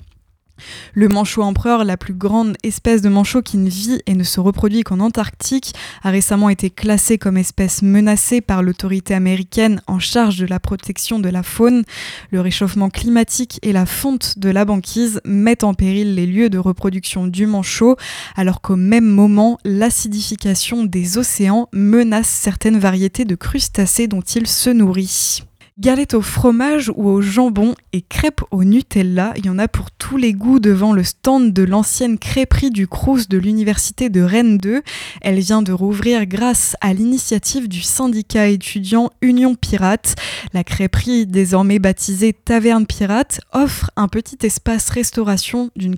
Le 0.94 1.08
manchot 1.08 1.42
empereur, 1.42 1.84
la 1.84 1.96
plus 1.96 2.14
grande 2.14 2.56
espèce 2.62 3.02
de 3.02 3.08
manchot 3.08 3.42
qui 3.42 3.56
ne 3.56 3.68
vit 3.68 4.00
et 4.06 4.14
ne 4.14 4.24
se 4.24 4.40
reproduit 4.40 4.82
qu'en 4.82 5.00
Antarctique, 5.00 5.74
a 6.02 6.10
récemment 6.10 6.48
été 6.48 6.70
classé 6.70 7.18
comme 7.18 7.36
espèce 7.36 7.82
menacée 7.82 8.40
par 8.40 8.62
l'autorité 8.62 9.14
américaine 9.14 9.82
en 9.86 9.98
charge 9.98 10.38
de 10.38 10.46
la 10.46 10.60
protection 10.60 11.18
de 11.18 11.28
la 11.28 11.42
faune. 11.42 11.84
Le 12.30 12.40
réchauffement 12.40 12.90
climatique 12.90 13.58
et 13.62 13.72
la 13.72 13.86
fonte 13.86 14.38
de 14.38 14.50
la 14.50 14.64
banquise 14.64 15.20
mettent 15.24 15.64
en 15.64 15.74
péril 15.74 16.14
les 16.14 16.26
lieux 16.26 16.50
de 16.50 16.58
reproduction 16.58 17.26
du 17.26 17.46
manchot, 17.46 17.96
alors 18.36 18.60
qu'au 18.60 18.76
même 18.76 19.06
moment, 19.06 19.58
l'acidification 19.64 20.84
des 20.84 21.18
océans 21.18 21.68
menace 21.72 22.28
certaines 22.28 22.78
variétés 22.78 23.24
de 23.24 23.34
crustacés 23.34 24.06
dont 24.06 24.20
il 24.20 24.46
se 24.46 24.70
nourrit. 24.70 25.42
Galette 25.80 26.12
au 26.12 26.20
fromage 26.20 26.92
ou 26.94 27.08
au 27.08 27.22
jambon 27.22 27.74
et 27.94 28.02
crêpes 28.02 28.42
au 28.50 28.64
Nutella, 28.64 29.32
il 29.38 29.46
y 29.46 29.48
en 29.48 29.58
a 29.58 29.66
pour 29.66 29.90
tous 29.90 30.18
les 30.18 30.34
goûts 30.34 30.60
devant 30.60 30.92
le 30.92 31.02
stand 31.02 31.54
de 31.54 31.62
l'ancienne 31.62 32.18
crêperie 32.18 32.70
du 32.70 32.86
Crous 32.86 33.30
de 33.30 33.38
l'université 33.38 34.10
de 34.10 34.20
Rennes 34.20 34.58
2. 34.58 34.82
Elle 35.22 35.38
vient 35.38 35.62
de 35.62 35.72
rouvrir 35.72 36.26
grâce 36.26 36.76
à 36.82 36.92
l'initiative 36.92 37.66
du 37.66 37.80
syndicat 37.80 38.48
étudiant 38.48 39.08
Union 39.22 39.54
Pirate. 39.54 40.16
La 40.52 40.64
crêperie, 40.64 41.26
désormais 41.26 41.78
baptisée 41.78 42.34
Taverne 42.34 42.84
Pirate, 42.84 43.40
offre 43.54 43.90
un 43.96 44.08
petit 44.08 44.36
espace 44.42 44.90
restauration 44.90 45.70
d'une 45.76 45.96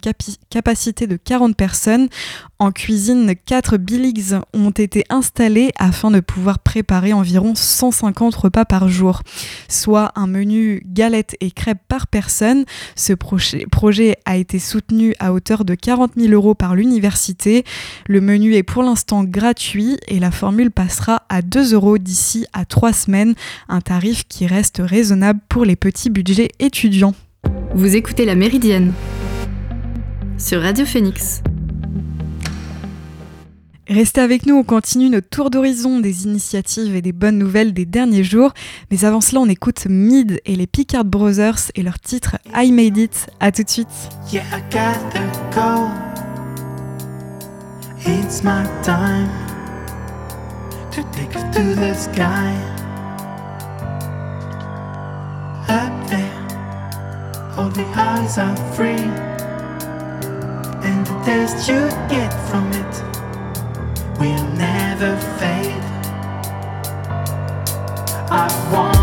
capacité 0.48 1.08
de 1.08 1.16
40 1.16 1.56
personnes. 1.56 2.08
En 2.60 2.70
cuisine, 2.70 3.34
4 3.46 3.78
biligs 3.78 4.36
ont 4.54 4.70
été 4.70 5.02
installés 5.10 5.72
afin 5.76 6.12
de 6.12 6.20
pouvoir 6.20 6.60
préparer 6.60 7.12
environ 7.12 7.56
150 7.56 8.32
repas 8.36 8.64
par 8.64 8.88
jour 8.88 9.22
soit 9.72 10.12
un 10.14 10.26
menu 10.26 10.82
galette 10.86 11.36
et 11.40 11.50
crêpes 11.50 11.82
par 11.88 12.06
personne. 12.06 12.64
Ce 12.96 13.12
projet 13.12 14.16
a 14.24 14.36
été 14.36 14.58
soutenu 14.58 15.14
à 15.18 15.32
hauteur 15.32 15.64
de 15.64 15.74
40 15.74 16.12
000 16.16 16.32
euros 16.32 16.54
par 16.54 16.74
l'université. 16.74 17.64
Le 18.06 18.20
menu 18.20 18.54
est 18.54 18.62
pour 18.62 18.82
l'instant 18.82 19.24
gratuit 19.24 19.98
et 20.08 20.18
la 20.18 20.30
formule 20.30 20.70
passera 20.70 21.22
à 21.28 21.42
2 21.42 21.74
euros 21.74 21.98
d'ici 21.98 22.46
à 22.52 22.64
3 22.64 22.92
semaines, 22.92 23.34
un 23.68 23.80
tarif 23.80 24.24
qui 24.28 24.46
reste 24.46 24.80
raisonnable 24.84 25.40
pour 25.48 25.64
les 25.64 25.76
petits 25.76 26.10
budgets 26.10 26.50
étudiants. 26.58 27.14
Vous 27.74 27.96
écoutez 27.96 28.24
La 28.24 28.34
Méridienne 28.34 28.92
sur 30.38 30.60
Radio 30.60 30.84
Phoenix. 30.84 31.42
Restez 33.92 34.22
avec 34.22 34.46
nous, 34.46 34.54
on 34.54 34.64
continue 34.64 35.10
notre 35.10 35.28
tour 35.28 35.50
d'horizon 35.50 36.00
des 36.00 36.24
initiatives 36.24 36.96
et 36.96 37.02
des 37.02 37.12
bonnes 37.12 37.36
nouvelles 37.36 37.74
des 37.74 37.84
derniers 37.84 38.24
jours. 38.24 38.54
Mais 38.90 39.04
avant 39.04 39.20
cela, 39.20 39.42
on 39.42 39.48
écoute 39.50 39.84
Mid 39.86 40.40
et 40.46 40.56
les 40.56 40.66
Picard 40.66 41.04
Brothers 41.04 41.70
et 41.74 41.82
leur 41.82 42.00
titre 42.00 42.36
I 42.56 42.72
Made 42.72 42.96
It. 42.96 43.26
À 43.38 43.52
tout 43.52 43.62
de 43.62 43.68
suite. 43.68 43.88
Yeah, 44.32 44.44
I. 44.72 45.02
It's 48.06 48.42
my 48.42 48.64
time 48.82 49.28
to 50.90 51.02
take 51.12 51.30
to 51.52 51.74
the 51.74 51.92
sky. 51.92 52.56
Up 55.68 55.92
there, 56.08 56.32
all 57.58 57.68
the 57.68 57.84
eyes 57.94 58.38
are 58.38 58.56
free. 58.74 59.04
And 60.82 61.06
the 61.06 61.14
taste 61.26 61.68
you 61.68 61.90
get 62.08 62.32
from 62.48 62.66
it. 62.72 63.11
Will 64.22 64.46
never 64.52 65.16
fade. 65.38 65.82
I 68.30 68.46
want 68.72 69.01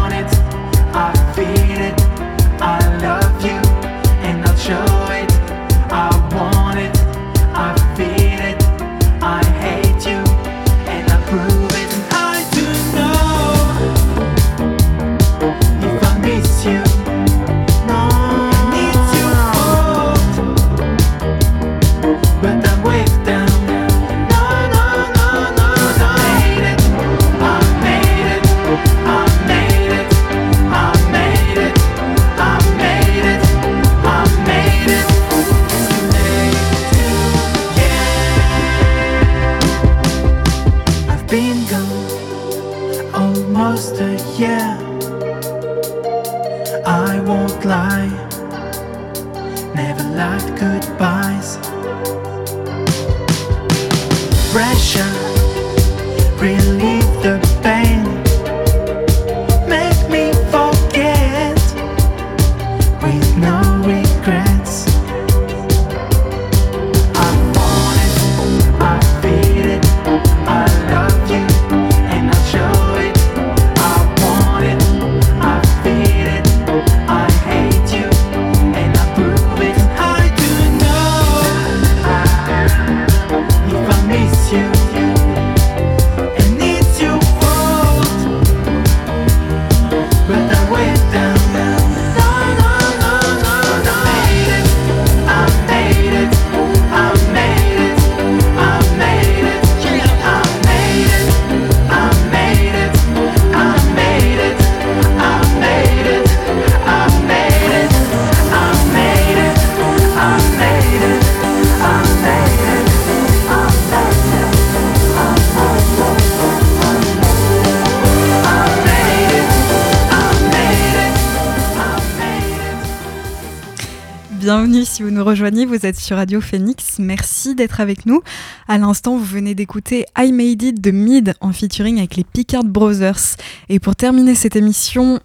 Bienvenue 124.52 124.84
si 124.84 125.04
vous 125.04 125.12
nous 125.12 125.24
rejoignez, 125.24 125.68
vous 125.68 125.86
êtes 125.86 126.00
sur 126.00 126.18
Radio 126.18 126.42
Phoenix. 126.42 126.96
Merci 126.98 127.54
d'être 127.54 127.82
avec 127.82 128.08
nous. 128.08 128.24
À 128.68 128.80
l'instant, 128.80 129.16
vous 129.16 129.24
venez 129.24 129.54
d'écouter 129.54 130.08
I 130.18 130.32
Made 130.32 130.64
It 130.64 130.82
de 130.82 130.90
Mid 130.90 131.36
en 131.40 131.54
featuring 131.54 132.00
avec 132.00 132.16
les 132.16 132.24
Picard 132.24 132.64
Brothers. 132.64 133.36
Et 133.70 133.78
pour 133.78 133.96
terminer 133.96 134.34
cette 134.34 134.56
émission, 134.56 135.20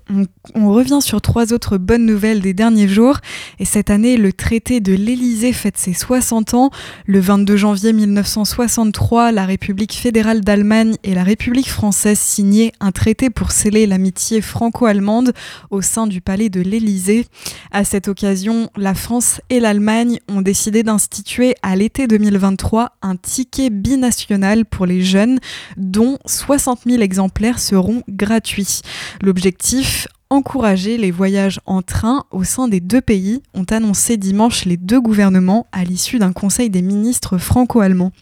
on, 0.54 0.70
revient 0.70 0.98
sur 1.00 1.22
trois 1.22 1.54
autres 1.54 1.78
bonnes 1.78 2.04
nouvelles 2.04 2.42
des 2.42 2.52
derniers 2.52 2.86
jours. 2.86 3.16
Et 3.58 3.64
cette 3.64 3.88
année, 3.88 4.18
le 4.18 4.30
traité 4.34 4.80
de 4.80 4.92
l'Élysée 4.92 5.54
fête 5.54 5.78
ses 5.78 5.94
60 5.94 6.52
ans. 6.52 6.70
Le 7.06 7.18
22 7.18 7.56
janvier 7.56 7.94
1963, 7.94 9.32
la 9.32 9.46
République 9.46 9.94
fédérale 9.94 10.42
d'Allemagne 10.42 10.96
et 11.02 11.14
la 11.14 11.22
République 11.22 11.70
française 11.70 12.18
signaient 12.18 12.72
un 12.78 12.92
traité 12.92 13.30
pour 13.30 13.52
sceller 13.52 13.86
l'amitié 13.86 14.42
franco-allemande 14.42 15.32
au 15.70 15.80
sein 15.80 16.06
du 16.06 16.20
palais 16.20 16.50
de 16.50 16.60
l'Élysée. 16.60 17.24
À 17.72 17.84
cette 17.84 18.08
occasion, 18.08 18.68
la 18.76 18.92
France 18.92 19.13
et 19.50 19.60
l'Allemagne 19.60 20.18
ont 20.28 20.40
décidé 20.40 20.82
d'instituer 20.82 21.54
à 21.62 21.76
l'été 21.76 22.06
2023 22.06 22.96
un 23.02 23.16
ticket 23.16 23.70
binational 23.70 24.64
pour 24.64 24.86
les 24.86 25.02
jeunes, 25.02 25.38
dont 25.76 26.18
60 26.26 26.80
000 26.86 27.02
exemplaires 27.02 27.58
seront 27.58 28.02
gratuits. 28.08 28.80
L'objectif 29.22 30.08
encourager 30.30 30.98
les 30.98 31.10
voyages 31.10 31.60
en 31.64 31.82
train 31.82 32.24
au 32.30 32.44
sein 32.44 32.68
des 32.68 32.80
deux 32.80 33.00
pays, 33.00 33.42
ont 33.54 33.64
annoncé 33.64 34.16
dimanche 34.16 34.64
les 34.64 34.76
deux 34.76 35.00
gouvernements 35.00 35.66
à 35.72 35.84
l'issue 35.84 36.18
d'un 36.18 36.32
conseil 36.32 36.70
des 36.70 36.82
ministres 36.82 37.38
franco-allemands. 37.38 38.12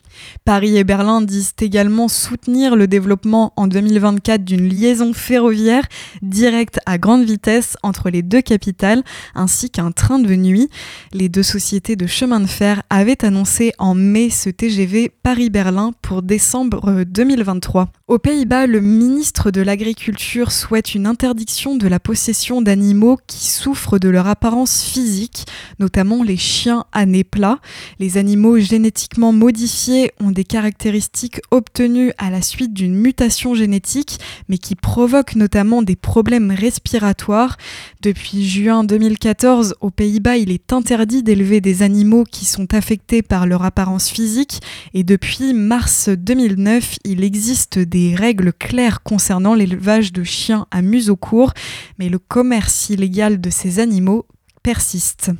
Paris 0.44 0.76
et 0.76 0.84
Berlin 0.84 1.22
disent 1.22 1.54
également 1.60 2.08
soutenir 2.08 2.76
le 2.76 2.86
développement 2.86 3.52
en 3.56 3.66
2024 3.66 4.44
d'une 4.44 4.68
liaison 4.68 5.12
ferroviaire 5.12 5.86
directe 6.20 6.80
à 6.86 6.98
grande 6.98 7.24
vitesse 7.24 7.76
entre 7.82 8.10
les 8.10 8.22
deux 8.22 8.42
capitales, 8.42 9.02
ainsi 9.34 9.70
qu'un 9.70 9.92
train 9.92 10.18
de 10.18 10.34
nuit. 10.34 10.68
Les 11.12 11.28
deux 11.28 11.42
sociétés 11.42 11.96
de 11.96 12.06
chemin 12.06 12.40
de 12.40 12.46
fer 12.46 12.82
avaient 12.90 13.24
annoncé 13.24 13.72
en 13.78 13.94
mai 13.94 14.30
ce 14.30 14.50
TGV 14.50 15.10
Paris-Berlin 15.22 15.92
pour 16.02 16.22
décembre 16.22 17.04
2023. 17.04 17.88
Aux 18.08 18.18
Pays-Bas, 18.18 18.66
le 18.66 18.80
ministre 18.80 19.50
de 19.50 19.60
l'Agriculture 19.60 20.52
souhaite 20.52 20.94
une 20.94 21.06
interdiction 21.06 21.76
de 21.76 21.88
la 21.88 21.98
possession 21.98 22.62
d'animaux 22.62 23.18
qui 23.26 23.48
souffrent 23.48 23.98
de 23.98 24.08
leur 24.08 24.26
apparence 24.26 24.82
physique, 24.82 25.46
notamment 25.78 26.22
les 26.22 26.36
chiens 26.36 26.84
à 26.92 27.06
nez 27.06 27.24
plat. 27.24 27.58
Les 27.98 28.18
animaux 28.18 28.58
génétiquement 28.58 29.32
modifiés 29.32 30.11
ont 30.20 30.30
des 30.30 30.44
caractéristiques 30.44 31.40
obtenues 31.50 32.12
à 32.18 32.30
la 32.30 32.42
suite 32.42 32.72
d'une 32.72 32.94
mutation 32.94 33.54
génétique, 33.54 34.18
mais 34.48 34.58
qui 34.58 34.74
provoquent 34.74 35.36
notamment 35.36 35.82
des 35.82 35.96
problèmes 35.96 36.50
respiratoires. 36.50 37.56
Depuis 38.02 38.46
juin 38.46 38.84
2014, 38.84 39.74
aux 39.80 39.90
Pays-Bas, 39.90 40.36
il 40.36 40.50
est 40.50 40.72
interdit 40.72 41.22
d'élever 41.22 41.60
des 41.60 41.82
animaux 41.82 42.24
qui 42.24 42.44
sont 42.44 42.74
affectés 42.74 43.22
par 43.22 43.46
leur 43.46 43.64
apparence 43.64 44.08
physique, 44.08 44.60
et 44.94 45.04
depuis 45.04 45.54
mars 45.54 46.08
2009, 46.08 46.98
il 47.04 47.24
existe 47.24 47.78
des 47.78 48.14
règles 48.14 48.52
claires 48.52 49.02
concernant 49.02 49.54
l'élevage 49.54 50.12
de 50.12 50.24
chiens 50.24 50.66
à 50.70 50.82
museau 50.82 51.16
court, 51.16 51.52
mais 51.98 52.08
le 52.08 52.18
commerce 52.18 52.90
illégal 52.90 53.40
de 53.40 53.50
ces 53.50 53.78
animaux 53.78 54.26
persiste. 54.62 55.30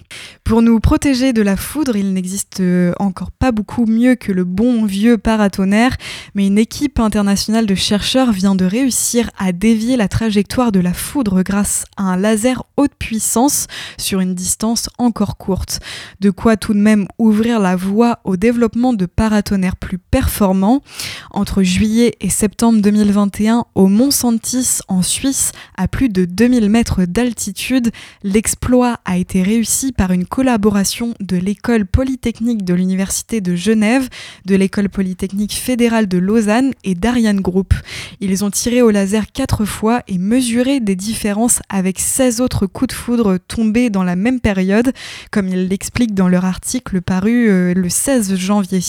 Pour 0.45 0.63
nous 0.63 0.81
protéger 0.81 1.33
de 1.33 1.43
la 1.43 1.57
foudre, 1.57 1.97
il 1.97 2.13
n'existe 2.13 2.61
euh, 2.61 2.93
encore 2.99 3.31
pas 3.31 3.53
beaucoup 3.53 3.87
mieux 3.87 4.17
que 4.17 4.33
le 4.33 4.45
bon 4.45 4.85
vieux 4.85 5.19
paratonnerre, 5.19 5.97
mais 6.35 6.47
une 6.47 6.59
équipe 6.59 6.99
internationale 6.99 7.67
de 7.67 7.75
chercheurs 7.75 8.33
vient 8.33 8.55
de 8.55 8.65
réussir 8.65 9.31
à 9.39 9.53
dévier 9.53 9.97
la 9.97 10.09
trajectoire 10.09 10.73
de 10.73 10.81
la 10.81 10.93
foudre 10.93 11.43
grâce 11.43 11.85
à 11.97 12.03
un 12.05 12.17
laser 12.17 12.65
haute 12.77 12.95
puissance 12.99 13.67
sur 13.99 14.21
une 14.21 14.35
distance 14.35 14.91
encore 14.99 15.37
courte. 15.37 15.81
De 16.21 16.31
quoi 16.31 16.57
tout 16.57 16.75
de 16.75 16.79
même 16.79 17.07
ouvrir 17.19 17.61
la 17.61 17.77
voie 17.77 18.19
au 18.25 18.37
développement 18.37 18.93
de 18.93 19.07
paratonnerres 19.07 19.77
plus 19.77 19.99
performants. 19.99 20.83
Entre 21.31 21.63
juillet 21.63 22.17
et 22.21 22.29
septembre 22.29 22.81
2021, 22.81 23.65
au 23.75 23.87
Mont 23.89 24.11
Santis 24.11 24.81
en 24.89 25.03
Suisse, 25.03 25.53
à 25.77 25.89
plus 25.89 26.09
de 26.09 26.25
2000 26.25 26.69
mètres 26.69 27.05
d'altitude, 27.05 27.91
l'exploit 28.23 28.99
a 29.05 29.12
a 29.13 29.19
été 29.19 29.43
réussi 29.43 29.93
par 29.93 30.13
une 30.13 30.25
collaboration 30.25 31.13
de 31.21 31.37
l'école 31.37 31.85
polytechnique 31.85 32.65
de 32.65 32.73
l'Université 32.73 33.43
de 33.43 33.55
Genève, 33.55 34.09
de 34.47 34.57
l'école 34.57 34.89
polytechnique 34.89 35.53
fédérale 35.53 36.09
de 36.09 36.17
Lausanne 36.17 36.73
et 36.83 36.95
d'Ariane 36.95 37.43
Group. 37.43 37.75
Ils 38.21 38.43
ont 38.43 38.51
tiré 38.51 38.81
au 38.81 38.91
laser 38.91 39.31
quatre 39.31 39.67
fois 39.67 40.03
et 40.09 40.17
mesuré 40.17 40.81
des 40.81 40.97
différences 40.97 41.61
avec 41.69 41.99
16 41.99 42.41
autres 42.41 42.67
coups 42.67 42.89
de 42.89 42.99
foudre 42.99 43.37
tombés 43.37 43.91
dans 43.91 44.03
la 44.03 44.17
même 44.17 44.41
période, 44.41 44.95
comme 45.31 45.49
ils 45.49 45.69
l'expliquent 45.69 46.15
dans 46.15 46.29
leur 46.29 46.47
article 46.47 47.03
paru 47.03 47.51
euh, 47.51 47.75
le 47.75 47.91
16 47.91 48.35
janvier. 48.37 48.81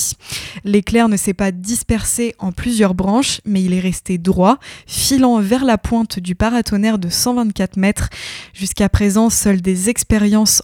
L'éclair 0.64 1.10
ne 1.10 1.18
s'est 1.18 1.34
pas 1.34 1.52
dispersé 1.52 2.34
en 2.40 2.54
plusieurs 2.54 2.96
branches, 2.96 3.42
mais 3.46 3.62
il 3.62 3.74
est 3.74 3.82
resté 3.82 4.18
droit, 4.18 4.58
filant 4.88 5.42
vers 5.42 5.66
la 5.66 5.78
pointe 5.78 6.18
du 6.18 6.34
paratonnerre 6.34 6.98
de 6.98 7.10
124 7.10 7.76
mètres. 7.76 8.08
Jusqu'à 8.54 8.88
présent, 8.88 9.30
seuls 9.30 9.60
des 9.60 9.90
experts 9.90 10.13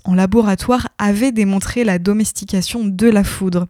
en 0.04 0.14
laboratoire 0.14 0.90
avait 1.00 1.32
démontré 1.32 1.84
la 1.84 1.98
domestication 1.98 2.86
de 2.86 3.08
la 3.08 3.24
foudre. 3.24 3.68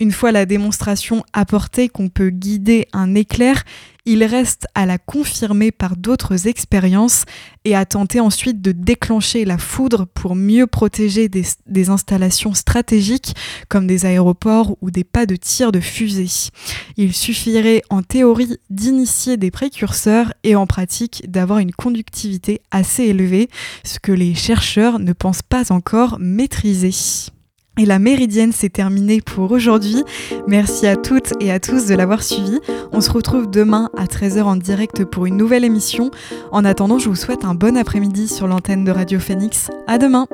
Une 0.00 0.10
fois 0.10 0.32
la 0.32 0.46
démonstration 0.46 1.24
apportée 1.32 1.88
qu'on 1.88 2.08
peut 2.08 2.30
guider 2.30 2.88
un 2.92 3.14
éclair, 3.14 3.62
il 4.04 4.24
reste 4.24 4.66
à 4.74 4.84
la 4.84 4.98
confirmer 4.98 5.70
par 5.70 5.96
d'autres 5.96 6.48
expériences 6.48 7.24
et 7.64 7.76
à 7.76 7.84
tenter 7.86 8.18
ensuite 8.20 8.60
de 8.60 8.72
déclencher 8.72 9.44
la 9.44 9.58
foudre 9.58 10.06
pour 10.12 10.34
mieux 10.34 10.66
protéger 10.66 11.28
des, 11.28 11.90
installations 11.90 12.54
stratégiques 12.54 13.34
comme 13.68 13.86
des 13.86 14.04
aéroports 14.06 14.76
ou 14.80 14.90
des 14.90 15.04
pas 15.04 15.26
de 15.26 15.36
tir 15.36 15.72
de 15.72 15.80
fusée. 15.80 16.50
Il 16.96 17.12
suffirait 17.12 17.82
en 17.90 18.02
théorie 18.02 18.56
d'initier 18.70 19.36
des 19.36 19.50
précurseurs 19.50 20.32
et 20.42 20.56
en 20.56 20.66
pratique 20.66 21.24
d'avoir 21.28 21.58
une 21.58 21.72
conductivité 21.72 22.60
assez 22.70 23.04
élevée, 23.04 23.48
ce 23.84 23.98
que 23.98 24.12
les 24.12 24.34
chercheurs 24.34 24.98
ne 24.98 25.12
pensent 25.12 25.42
pas 25.42 25.72
encore 25.72 26.18
maîtriser. 26.18 27.31
Et 27.78 27.86
la 27.86 27.98
méridienne 27.98 28.52
s'est 28.52 28.68
terminée 28.68 29.20
pour 29.20 29.50
aujourd'hui. 29.50 30.04
Merci 30.46 30.86
à 30.86 30.96
toutes 30.96 31.32
et 31.40 31.50
à 31.50 31.58
tous 31.58 31.86
de 31.86 31.94
l'avoir 31.94 32.22
suivi. 32.22 32.60
On 32.92 33.00
se 33.00 33.10
retrouve 33.10 33.50
demain 33.50 33.88
à 33.96 34.04
13h 34.04 34.42
en 34.42 34.56
direct 34.56 35.04
pour 35.04 35.26
une 35.26 35.36
nouvelle 35.36 35.64
émission. 35.64 36.10
En 36.50 36.64
attendant, 36.64 36.98
je 36.98 37.08
vous 37.08 37.16
souhaite 37.16 37.44
un 37.44 37.54
bon 37.54 37.76
après-midi 37.76 38.28
sur 38.28 38.46
l'antenne 38.46 38.84
de 38.84 38.90
Radio 38.90 39.18
Phoenix. 39.18 39.70
À 39.86 39.98
demain! 39.98 40.26